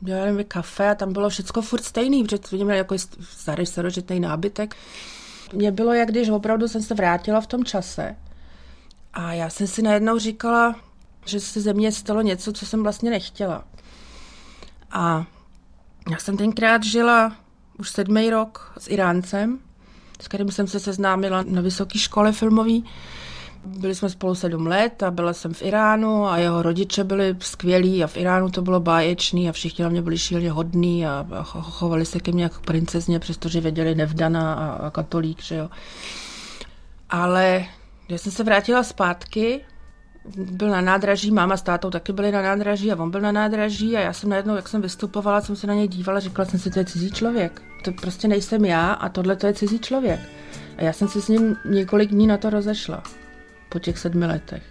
dělali 0.00 0.32
mi 0.32 0.44
kafe 0.44 0.90
a 0.90 0.94
tam 0.94 1.12
bylo 1.12 1.28
všechno 1.28 1.62
furt 1.62 1.84
stejný, 1.84 2.24
protože 2.24 2.38
to 2.38 2.56
měli 2.56 2.78
jako 2.78 2.94
starý 3.22 3.66
starožitný 3.66 4.20
nábytek. 4.20 4.76
Mně 5.52 5.72
bylo, 5.72 5.92
jak 5.92 6.08
když 6.08 6.28
opravdu 6.28 6.68
jsem 6.68 6.82
se 6.82 6.94
vrátila 6.94 7.40
v 7.40 7.46
tom 7.46 7.64
čase. 7.64 8.16
A 9.12 9.32
já 9.32 9.50
jsem 9.50 9.66
si 9.66 9.82
najednou 9.82 10.18
říkala, 10.18 10.76
že 11.24 11.40
se 11.40 11.60
ze 11.60 11.72
mě 11.72 11.92
stalo 11.92 12.22
něco, 12.22 12.52
co 12.52 12.66
jsem 12.66 12.82
vlastně 12.82 13.10
nechtěla. 13.10 13.64
A 14.90 15.26
já 16.10 16.18
jsem 16.18 16.36
tenkrát 16.36 16.84
žila 16.84 17.36
už 17.78 17.90
sedmý 17.90 18.30
rok 18.30 18.72
s 18.78 18.88
Iráncem, 18.88 19.58
s 20.20 20.28
kterým 20.28 20.50
jsem 20.50 20.66
se 20.66 20.80
seznámila 20.80 21.44
na 21.48 21.62
vysoké 21.62 21.98
škole 21.98 22.32
filmové. 22.32 22.78
Byli 23.64 23.94
jsme 23.94 24.08
spolu 24.08 24.34
sedm 24.34 24.66
let 24.66 25.02
a 25.02 25.10
byla 25.10 25.32
jsem 25.32 25.54
v 25.54 25.62
Iránu 25.62 26.26
a 26.26 26.38
jeho 26.38 26.62
rodiče 26.62 27.04
byli 27.04 27.36
skvělí 27.40 28.04
a 28.04 28.06
v 28.06 28.16
Iránu 28.16 28.50
to 28.50 28.62
bylo 28.62 28.80
báječný 28.80 29.48
a 29.48 29.52
všichni 29.52 29.82
na 29.82 29.88
mě 29.88 30.02
byli 30.02 30.18
šíleně 30.18 30.50
hodní 30.50 31.06
a, 31.06 31.26
chovali 31.44 32.04
se 32.04 32.20
ke 32.20 32.32
mně 32.32 32.42
jako 32.42 32.60
princezně, 32.60 33.18
přestože 33.18 33.60
věděli 33.60 33.94
nevdana 33.94 34.54
a, 34.54 34.86
a 34.86 34.90
katolík, 34.90 35.42
že 35.42 35.54
jo. 35.54 35.70
Ale 37.10 37.64
když 38.06 38.20
jsem 38.20 38.32
se 38.32 38.44
vrátila 38.44 38.82
zpátky, 38.82 39.60
byl 40.36 40.68
na 40.68 40.80
nádraží, 40.80 41.30
máma 41.30 41.56
s 41.56 41.62
tátou 41.62 41.90
taky 41.90 42.12
byli 42.12 42.32
na 42.32 42.42
nádraží 42.42 42.92
a 42.92 42.96
on 42.96 43.10
byl 43.10 43.20
na 43.20 43.32
nádraží 43.32 43.96
a 43.96 44.00
já 44.00 44.12
jsem 44.12 44.30
najednou, 44.30 44.56
jak 44.56 44.68
jsem 44.68 44.82
vystupovala, 44.82 45.40
jsem 45.40 45.56
se 45.56 45.66
na 45.66 45.74
něj 45.74 45.88
dívala, 45.88 46.20
říkala 46.20 46.48
jsem 46.48 46.60
si, 46.60 46.70
to 46.70 46.78
je 46.78 46.84
cizí 46.84 47.10
člověk. 47.10 47.67
To 47.84 47.92
prostě 47.92 48.28
nejsem 48.28 48.64
já 48.64 48.92
a 48.92 49.08
tohle 49.08 49.36
to 49.36 49.46
je 49.46 49.54
cizí 49.54 49.78
člověk. 49.78 50.20
A 50.76 50.82
já 50.82 50.92
jsem 50.92 51.08
se 51.08 51.22
s 51.22 51.28
ním 51.28 51.56
několik 51.64 52.10
dní 52.10 52.26
na 52.26 52.36
to 52.36 52.50
rozešla. 52.50 53.02
Po 53.68 53.78
těch 53.78 53.98
sedmi 53.98 54.26
letech. 54.26 54.62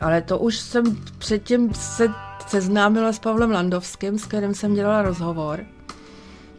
Ale 0.00 0.22
to 0.22 0.38
už 0.38 0.58
jsem 0.58 0.84
předtím 1.18 1.74
se 1.74 2.08
seznámila 2.46 3.12
s 3.12 3.18
Pavlem 3.18 3.50
Landovským, 3.50 4.18
s 4.18 4.24
kterým 4.24 4.54
jsem 4.54 4.74
dělala 4.74 5.02
rozhovor. 5.02 5.64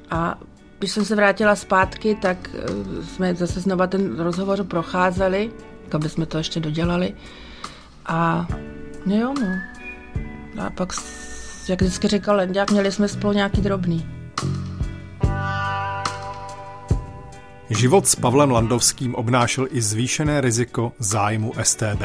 A 0.10 0.40
když 0.80 0.92
jsem 0.92 1.06
se 1.06 1.16
vrátila 1.16 1.56
zpátky, 1.56 2.16
tak 2.16 2.50
eh, 2.54 3.04
jsme 3.04 3.36
zase 3.36 3.60
znova 3.60 3.88
ten 3.88 4.20
rozhovor 4.20 4.64
procházeli, 4.64 5.52
aby 5.92 6.10
jsme 6.10 6.26
to 6.26 6.38
ještě 6.38 6.60
dodělali. 6.60 7.14
A 8.06 8.48
no 9.06 9.16
jo, 9.16 9.34
no. 9.42 9.48
A 10.66 10.70
pak, 10.70 10.94
jak 11.70 11.82
vždycky 11.82 12.08
říkal 12.08 12.36
Lendák, 12.36 12.72
měli 12.72 12.92
jsme 12.92 13.08
spolu 13.08 13.34
nějaký 13.34 13.62
drobný. 13.62 14.19
Život 17.70 18.08
s 18.08 18.16
Pavlem 18.16 18.52
Landovským 18.52 19.16
obnášel 19.16 19.68
i 19.72 19.82
zvýšené 19.82 20.42
riziko 20.42 20.94
zájmu 21.00 21.54
STB. 21.64 22.04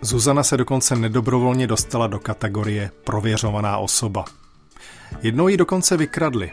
Zuzana 0.00 0.42
se 0.42 0.56
dokonce 0.56 0.96
nedobrovolně 0.96 1.66
dostala 1.66 2.06
do 2.06 2.18
kategorie 2.18 2.90
prověřovaná 3.04 3.78
osoba. 3.78 4.24
Jednou 5.22 5.48
ji 5.48 5.56
dokonce 5.56 5.96
vykradli. 5.96 6.50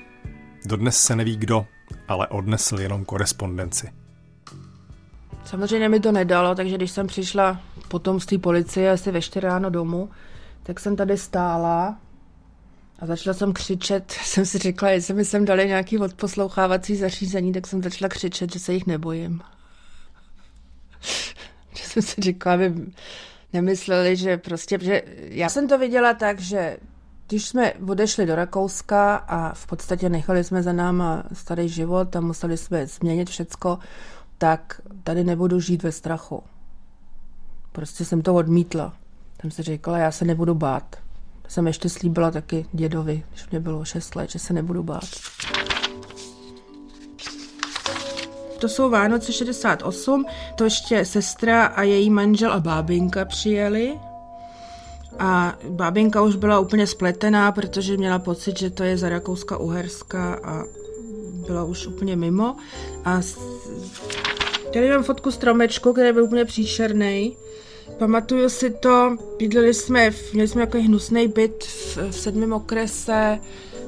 Dodnes 0.66 0.98
se 0.98 1.16
neví 1.16 1.38
kdo, 1.38 1.66
ale 2.08 2.28
odnesl 2.28 2.80
jenom 2.80 3.06
korespondenci. 3.06 3.92
Samozřejmě 5.46 5.90
mi 5.90 6.00
to 6.00 6.12
nedalo, 6.12 6.56
takže 6.56 6.76
když 6.76 6.92
jsem 6.92 7.08
přišla 7.08 7.62
potom 7.88 8.20
z 8.20 8.26
té 8.26 8.38
policie 8.38 8.92
asi 8.92 9.12
ve 9.12 9.22
4 9.22 9.48
ráno 9.48 9.70
domů, 9.70 10.10
tak 10.64 10.80
jsem 10.80 10.96
tady 10.96 11.18
stála 11.18 11.96
a 13.00 13.06
začala 13.06 13.34
jsem 13.34 13.54
křičet. 13.54 14.12
Jsem 14.24 14.46
si 14.46 14.58
řekla, 14.58 14.90
jestli 14.90 15.14
mi 15.14 15.26
sem 15.26 15.46
dali 15.46 15.68
nějaký 15.68 15.98
odposlouchávací 15.98 16.96
zařízení, 16.96 17.54
tak 17.54 17.68
jsem 17.68 17.84
začala 17.84 18.10
křičet, 18.10 18.54
že 18.54 18.60
se 18.60 18.74
jich 18.74 18.88
nebojím. 18.88 19.42
že 21.76 21.84
jsem 21.84 22.04
si 22.04 22.22
řekla, 22.22 22.54
aby 22.54 22.74
nemysleli, 23.54 24.16
že 24.16 24.38
prostě, 24.38 24.80
že 24.82 25.02
já 25.18 25.50
jsem 25.50 25.68
to 25.68 25.78
viděla 25.78 26.14
tak, 26.14 26.40
že 26.40 26.78
když 27.28 27.46
jsme 27.46 27.74
odešli 27.74 28.26
do 28.26 28.36
Rakouska 28.36 29.16
a 29.16 29.54
v 29.54 29.68
podstatě 29.68 30.10
nechali 30.10 30.44
jsme 30.44 30.64
za 30.64 30.74
náma 30.74 31.24
starý 31.34 31.70
život 31.70 32.16
a 32.16 32.22
museli 32.22 32.58
jsme 32.58 32.88
změnit 32.88 33.30
všecko, 33.30 33.80
tak 34.38 34.82
tady 35.04 35.24
nebudu 35.24 35.60
žít 35.60 35.84
ve 35.84 35.92
strachu. 35.92 36.44
Prostě 37.72 38.06
jsem 38.06 38.22
to 38.22 38.36
odmítla. 38.36 38.94
Jsem 39.42 39.52
si 39.52 39.64
říkala, 39.64 39.98
já 39.98 40.12
se 40.12 40.26
nebudu 40.26 40.56
bát. 40.56 40.96
Jsem 41.48 41.68
ještě 41.68 41.90
slíbila 41.90 42.32
taky 42.32 42.66
dědovi, 42.74 43.24
když 43.30 43.50
mě 43.50 43.60
bylo 43.60 43.86
6 43.86 44.16
let, 44.16 44.30
že 44.30 44.40
se 44.40 44.54
nebudu 44.54 44.84
bát. 44.84 45.10
To 48.60 48.70
jsou 48.70 48.90
Vánoce 48.90 49.34
68, 49.34 50.26
to 50.56 50.64
ještě 50.64 51.06
sestra 51.06 51.66
a 51.66 51.84
její 51.84 52.10
manžel 52.10 52.54
a 52.54 52.60
bábinka 52.60 53.26
přijeli. 53.26 54.00
A 55.20 55.56
bábinka 55.70 56.22
už 56.22 56.36
byla 56.36 56.60
úplně 56.60 56.88
spletená, 56.88 57.52
protože 57.52 57.98
měla 57.98 58.20
pocit, 58.20 58.60
že 58.60 58.70
to 58.70 58.84
je 58.84 58.98
za 58.98 59.10
Rakouska 59.10 59.58
Uherska 59.58 60.40
a 60.44 60.64
byla 61.48 61.64
už 61.64 61.88
úplně 61.88 62.16
mimo. 62.16 62.56
A 63.06 63.22
tady 64.74 64.90
mám 64.90 65.04
fotku 65.04 65.32
stromečku, 65.32 65.94
který 65.94 66.14
byl 66.14 66.24
úplně 66.24 66.46
příšerný. 66.46 67.38
Pamatuju 68.00 68.50
si 68.50 68.70
to, 68.70 69.18
bydleli 69.40 69.74
jsme, 69.74 70.12
měli 70.34 70.48
jsme 70.48 70.62
jako 70.62 70.78
hnusný 70.78 71.28
byt 71.28 71.64
v, 71.64 71.98
v 71.98 72.12
sedmém 72.12 72.54
okrese, 72.54 73.40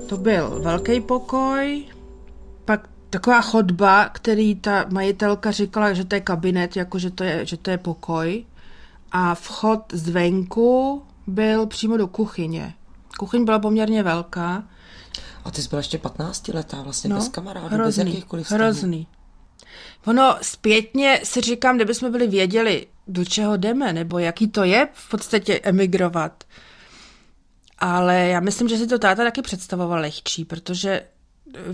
to 0.05 0.17
byl 0.17 0.59
velký 0.63 1.01
pokoj, 1.01 1.85
pak 2.65 2.89
taková 3.09 3.41
chodba, 3.41 4.09
který 4.09 4.55
ta 4.55 4.85
majitelka 4.89 5.51
říkala, 5.51 5.93
že 5.93 6.05
to 6.05 6.15
je 6.15 6.21
kabinet, 6.21 6.75
jako 6.75 6.99
že 6.99 7.11
to 7.11 7.23
je, 7.23 7.45
že 7.45 7.57
to 7.57 7.71
je 7.71 7.77
pokoj. 7.77 8.45
A 9.11 9.35
vchod 9.35 9.81
zvenku 9.93 11.01
byl 11.27 11.65
přímo 11.65 11.97
do 11.97 12.07
kuchyně. 12.07 12.73
Kuchyň 13.19 13.45
byla 13.45 13.59
poměrně 13.59 14.03
velká. 14.03 14.63
A 15.45 15.51
ty 15.51 15.61
jsi 15.61 15.69
byla 15.69 15.79
ještě 15.79 15.97
15 15.97 16.47
letá, 16.47 16.81
vlastně 16.81 17.09
no, 17.09 17.15
bez 17.15 17.27
kamarádů, 17.27 17.67
hrozný, 17.75 18.03
bez 18.03 18.13
jakýchkoliv 18.13 18.45
vztahů. 18.45 18.61
Hrozný. 18.63 19.07
Ono 20.05 20.37
zpětně 20.41 21.21
si 21.23 21.41
říkám, 21.41 21.75
kdyby 21.75 21.95
jsme 21.95 22.09
byli 22.09 22.27
věděli, 22.27 22.87
do 23.07 23.25
čeho 23.25 23.57
jdeme, 23.57 23.93
nebo 23.93 24.19
jaký 24.19 24.47
to 24.47 24.63
je 24.63 24.87
v 24.93 25.09
podstatě 25.09 25.59
emigrovat. 25.63 26.43
Ale 27.79 28.27
já 28.27 28.39
myslím, 28.39 28.67
že 28.67 28.77
si 28.77 28.87
to 28.87 28.99
táta 28.99 29.23
taky 29.23 29.41
představoval 29.41 29.99
lehčí, 29.99 30.45
protože 30.45 31.01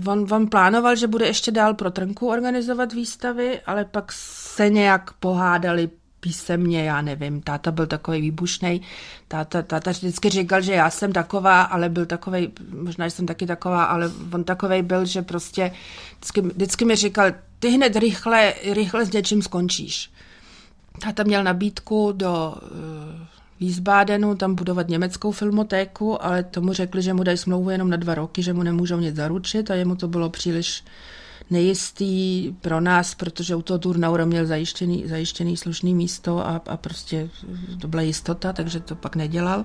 on, 0.06 0.26
on 0.32 0.46
plánoval, 0.46 0.96
že 0.96 1.06
bude 1.06 1.26
ještě 1.26 1.50
dál 1.50 1.74
pro 1.74 1.90
Trnku 1.90 2.28
organizovat 2.28 2.92
výstavy, 2.92 3.60
ale 3.66 3.84
pak 3.84 4.12
se 4.12 4.70
nějak 4.70 5.12
pohádali 5.12 5.90
písemně, 6.20 6.84
já 6.84 7.02
nevím, 7.02 7.42
táta 7.42 7.70
byl 7.70 7.86
takový 7.86 8.20
výbušný. 8.20 8.82
Táta, 9.28 9.62
táta 9.62 9.90
vždycky 9.90 10.28
říkal, 10.28 10.60
že 10.60 10.72
já 10.72 10.90
jsem 10.90 11.12
taková, 11.12 11.62
ale 11.62 11.88
byl 11.88 12.06
takový, 12.06 12.52
možná, 12.70 13.06
jsem 13.06 13.26
taky 13.26 13.46
taková, 13.46 13.84
ale 13.84 14.10
on 14.32 14.44
takový 14.44 14.82
byl, 14.82 15.04
že 15.04 15.22
prostě 15.22 15.72
vždycky, 16.18 16.40
vždycky 16.40 16.84
mi 16.84 16.96
říkal, 16.96 17.32
ty 17.58 17.70
hned 17.70 17.96
rychle, 17.96 18.54
rychle 18.72 19.06
s 19.06 19.12
něčím 19.12 19.42
skončíš. 19.42 20.10
Táta 21.02 21.22
měl 21.22 21.44
nabídku 21.44 22.12
do 22.12 22.54
uh, 22.62 23.26
Wiesbadenu 23.60 24.34
tam 24.34 24.54
budovat 24.54 24.88
německou 24.88 25.32
filmotéku, 25.32 26.24
ale 26.24 26.44
tomu 26.44 26.72
řekli, 26.72 27.02
že 27.02 27.14
mu 27.14 27.22
dají 27.22 27.38
smlouvu 27.38 27.70
jenom 27.70 27.90
na 27.90 27.96
dva 27.96 28.14
roky, 28.14 28.42
že 28.42 28.52
mu 28.52 28.62
nemůžou 28.62 28.98
nic 29.00 29.16
zaručit 29.16 29.70
a 29.70 29.74
jemu 29.74 29.96
to 29.96 30.08
bylo 30.08 30.30
příliš 30.30 30.84
nejistý 31.50 32.52
pro 32.60 32.80
nás, 32.80 33.14
protože 33.14 33.54
u 33.54 33.62
toho 33.62 33.78
Turnaura 33.78 34.24
měl 34.24 34.46
zajištěný, 34.46 35.04
zajištěný 35.06 35.56
slušný 35.56 35.94
místo 35.94 36.46
a, 36.46 36.60
a 36.66 36.76
prostě 36.76 37.28
to 37.80 37.88
byla 37.88 38.02
jistota, 38.02 38.52
takže 38.52 38.80
to 38.80 38.94
pak 38.94 39.16
nedělal. 39.16 39.64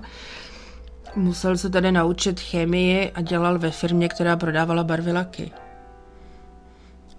Musel 1.16 1.56
se 1.56 1.70
tady 1.70 1.92
naučit 1.92 2.40
chemii 2.40 3.10
a 3.10 3.20
dělal 3.20 3.58
ve 3.58 3.70
firmě, 3.70 4.08
která 4.08 4.36
prodávala 4.36 4.84
barvilaky. 4.84 5.50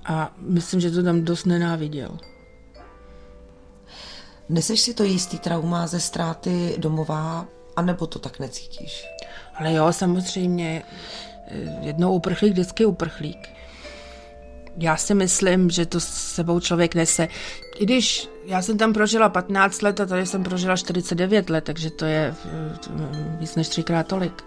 A 0.06 0.34
myslím, 0.38 0.80
že 0.80 0.92
to 0.92 1.04
tam 1.04 1.22
dost 1.22 1.46
nenáviděl. 1.46 2.18
Neseš 4.50 4.80
si 4.80 4.94
to 4.94 5.04
jistý 5.04 5.40
trauma 5.40 5.88
ze 5.88 6.00
ztráty 6.00 6.76
domova, 6.78 7.48
anebo 7.76 8.08
to 8.08 8.20
tak 8.20 8.40
necítíš? 8.40 9.06
Ale 9.56 9.74
jo, 9.74 9.94
samozřejmě. 9.94 10.84
Jednou 11.82 12.14
uprchlík, 12.14 12.54
vždycky 12.54 12.86
uprchlík. 12.86 13.50
Já 14.78 14.98
si 14.98 15.14
myslím, 15.14 15.70
že 15.70 15.86
to 15.86 16.00
s 16.00 16.08
sebou 16.08 16.60
člověk 16.60 16.96
nese. 16.96 17.28
I 17.80 17.86
když 17.86 18.30
já 18.46 18.62
jsem 18.62 18.78
tam 18.78 18.94
prožila 18.94 19.30
15 19.30 19.82
let 19.82 20.00
a 20.00 20.06
tady 20.06 20.26
jsem 20.26 20.44
prožila 20.44 20.76
49 20.76 21.50
let, 21.50 21.64
takže 21.64 21.90
to 21.90 22.06
je 22.06 22.36
eh, 22.46 23.38
víc 23.40 23.56
než 23.56 23.68
třikrát 23.68 24.08
tolik. 24.08 24.44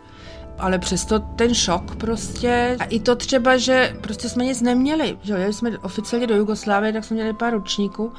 Ale 0.58 0.78
přesto 0.78 1.18
ten 1.18 1.54
šok 1.54 1.96
prostě, 1.96 2.76
a 2.80 2.84
i 2.84 3.00
to 3.00 3.16
třeba, 3.16 3.56
že 3.56 3.96
prostě 4.00 4.28
jsme 4.28 4.44
nic 4.44 4.62
neměli, 4.62 5.18
že 5.22 5.32
jo, 5.32 5.52
jsme 5.52 5.78
oficiálně 5.78 6.26
do 6.26 6.36
Jugoslávie, 6.36 6.92
tak 6.92 7.04
jsme 7.04 7.14
měli 7.14 7.32
pár 7.32 7.52
ročníků. 7.52 8.12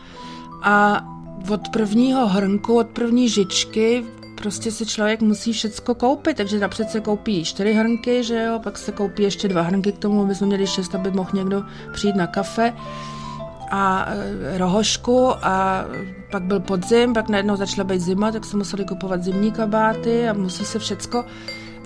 A 0.63 1.05
od 1.49 1.69
prvního 1.69 2.27
hrnku, 2.27 2.77
od 2.77 2.87
první 2.87 3.29
žičky 3.29 4.05
prostě 4.37 4.71
si 4.71 4.85
člověk 4.85 5.21
musí 5.21 5.53
všecko 5.53 5.95
koupit, 5.95 6.37
takže 6.37 6.59
napřed 6.59 6.89
se 6.89 7.01
koupí 7.01 7.43
čtyři 7.43 7.73
hrnky, 7.73 8.23
že 8.23 8.43
jo, 8.43 8.59
pak 8.63 8.77
se 8.77 8.91
koupí 8.91 9.23
ještě 9.23 9.47
dva 9.47 9.61
hrnky 9.61 9.91
k 9.91 9.97
tomu, 9.97 10.21
aby 10.21 10.35
jsme 10.35 10.47
měli 10.47 10.67
šest, 10.67 10.95
aby 10.95 11.11
mohl 11.11 11.29
někdo 11.33 11.63
přijít 11.93 12.15
na 12.15 12.27
kafe 12.27 12.73
a 13.71 14.07
e, 14.09 14.57
rohošku. 14.57 15.29
A 15.41 15.85
pak 16.31 16.43
byl 16.43 16.59
podzim, 16.59 17.13
pak 17.13 17.29
najednou 17.29 17.55
začala 17.55 17.83
být 17.83 18.01
zima, 18.01 18.31
tak 18.31 18.45
se 18.45 18.57
museli 18.57 18.85
kupovat 18.85 19.23
zimní 19.23 19.51
kabáty 19.51 20.29
a 20.29 20.33
musí 20.33 20.65
se 20.65 20.79
všecko 20.79 21.25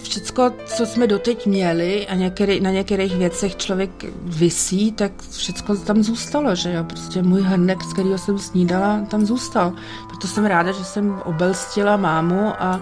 všecko, 0.01 0.53
co 0.65 0.85
jsme 0.85 1.07
doteď 1.07 1.45
měli 1.45 2.07
a 2.07 2.15
některý, 2.15 2.59
na 2.59 2.71
některých 2.71 3.15
věcech 3.15 3.55
člověk 3.55 3.91
vysí, 4.23 4.91
tak 4.91 5.11
všecko 5.31 5.75
tam 5.75 6.03
zůstalo, 6.03 6.55
že 6.55 6.73
jo. 6.73 6.83
Prostě 6.83 7.23
můj 7.23 7.41
hrnek, 7.41 7.83
z 7.83 7.93
kterého 7.93 8.17
jsem 8.17 8.39
snídala, 8.39 9.01
tam 9.07 9.25
zůstal. 9.25 9.73
Proto 10.07 10.27
jsem 10.27 10.45
ráda, 10.45 10.71
že 10.71 10.83
jsem 10.83 11.21
obelstila 11.25 11.97
mámu 11.97 12.53
a 12.59 12.81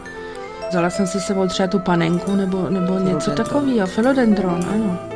vzala 0.69 0.89
jsem 0.89 1.07
si 1.07 1.19
sebou 1.19 1.47
třeba 1.47 1.67
tu 1.67 1.79
panenku 1.79 2.35
nebo, 2.35 2.69
nebo 2.69 2.99
něco 2.99 3.31
takového, 3.31 3.87
filodendron, 3.87 4.65
ano. 4.73 5.08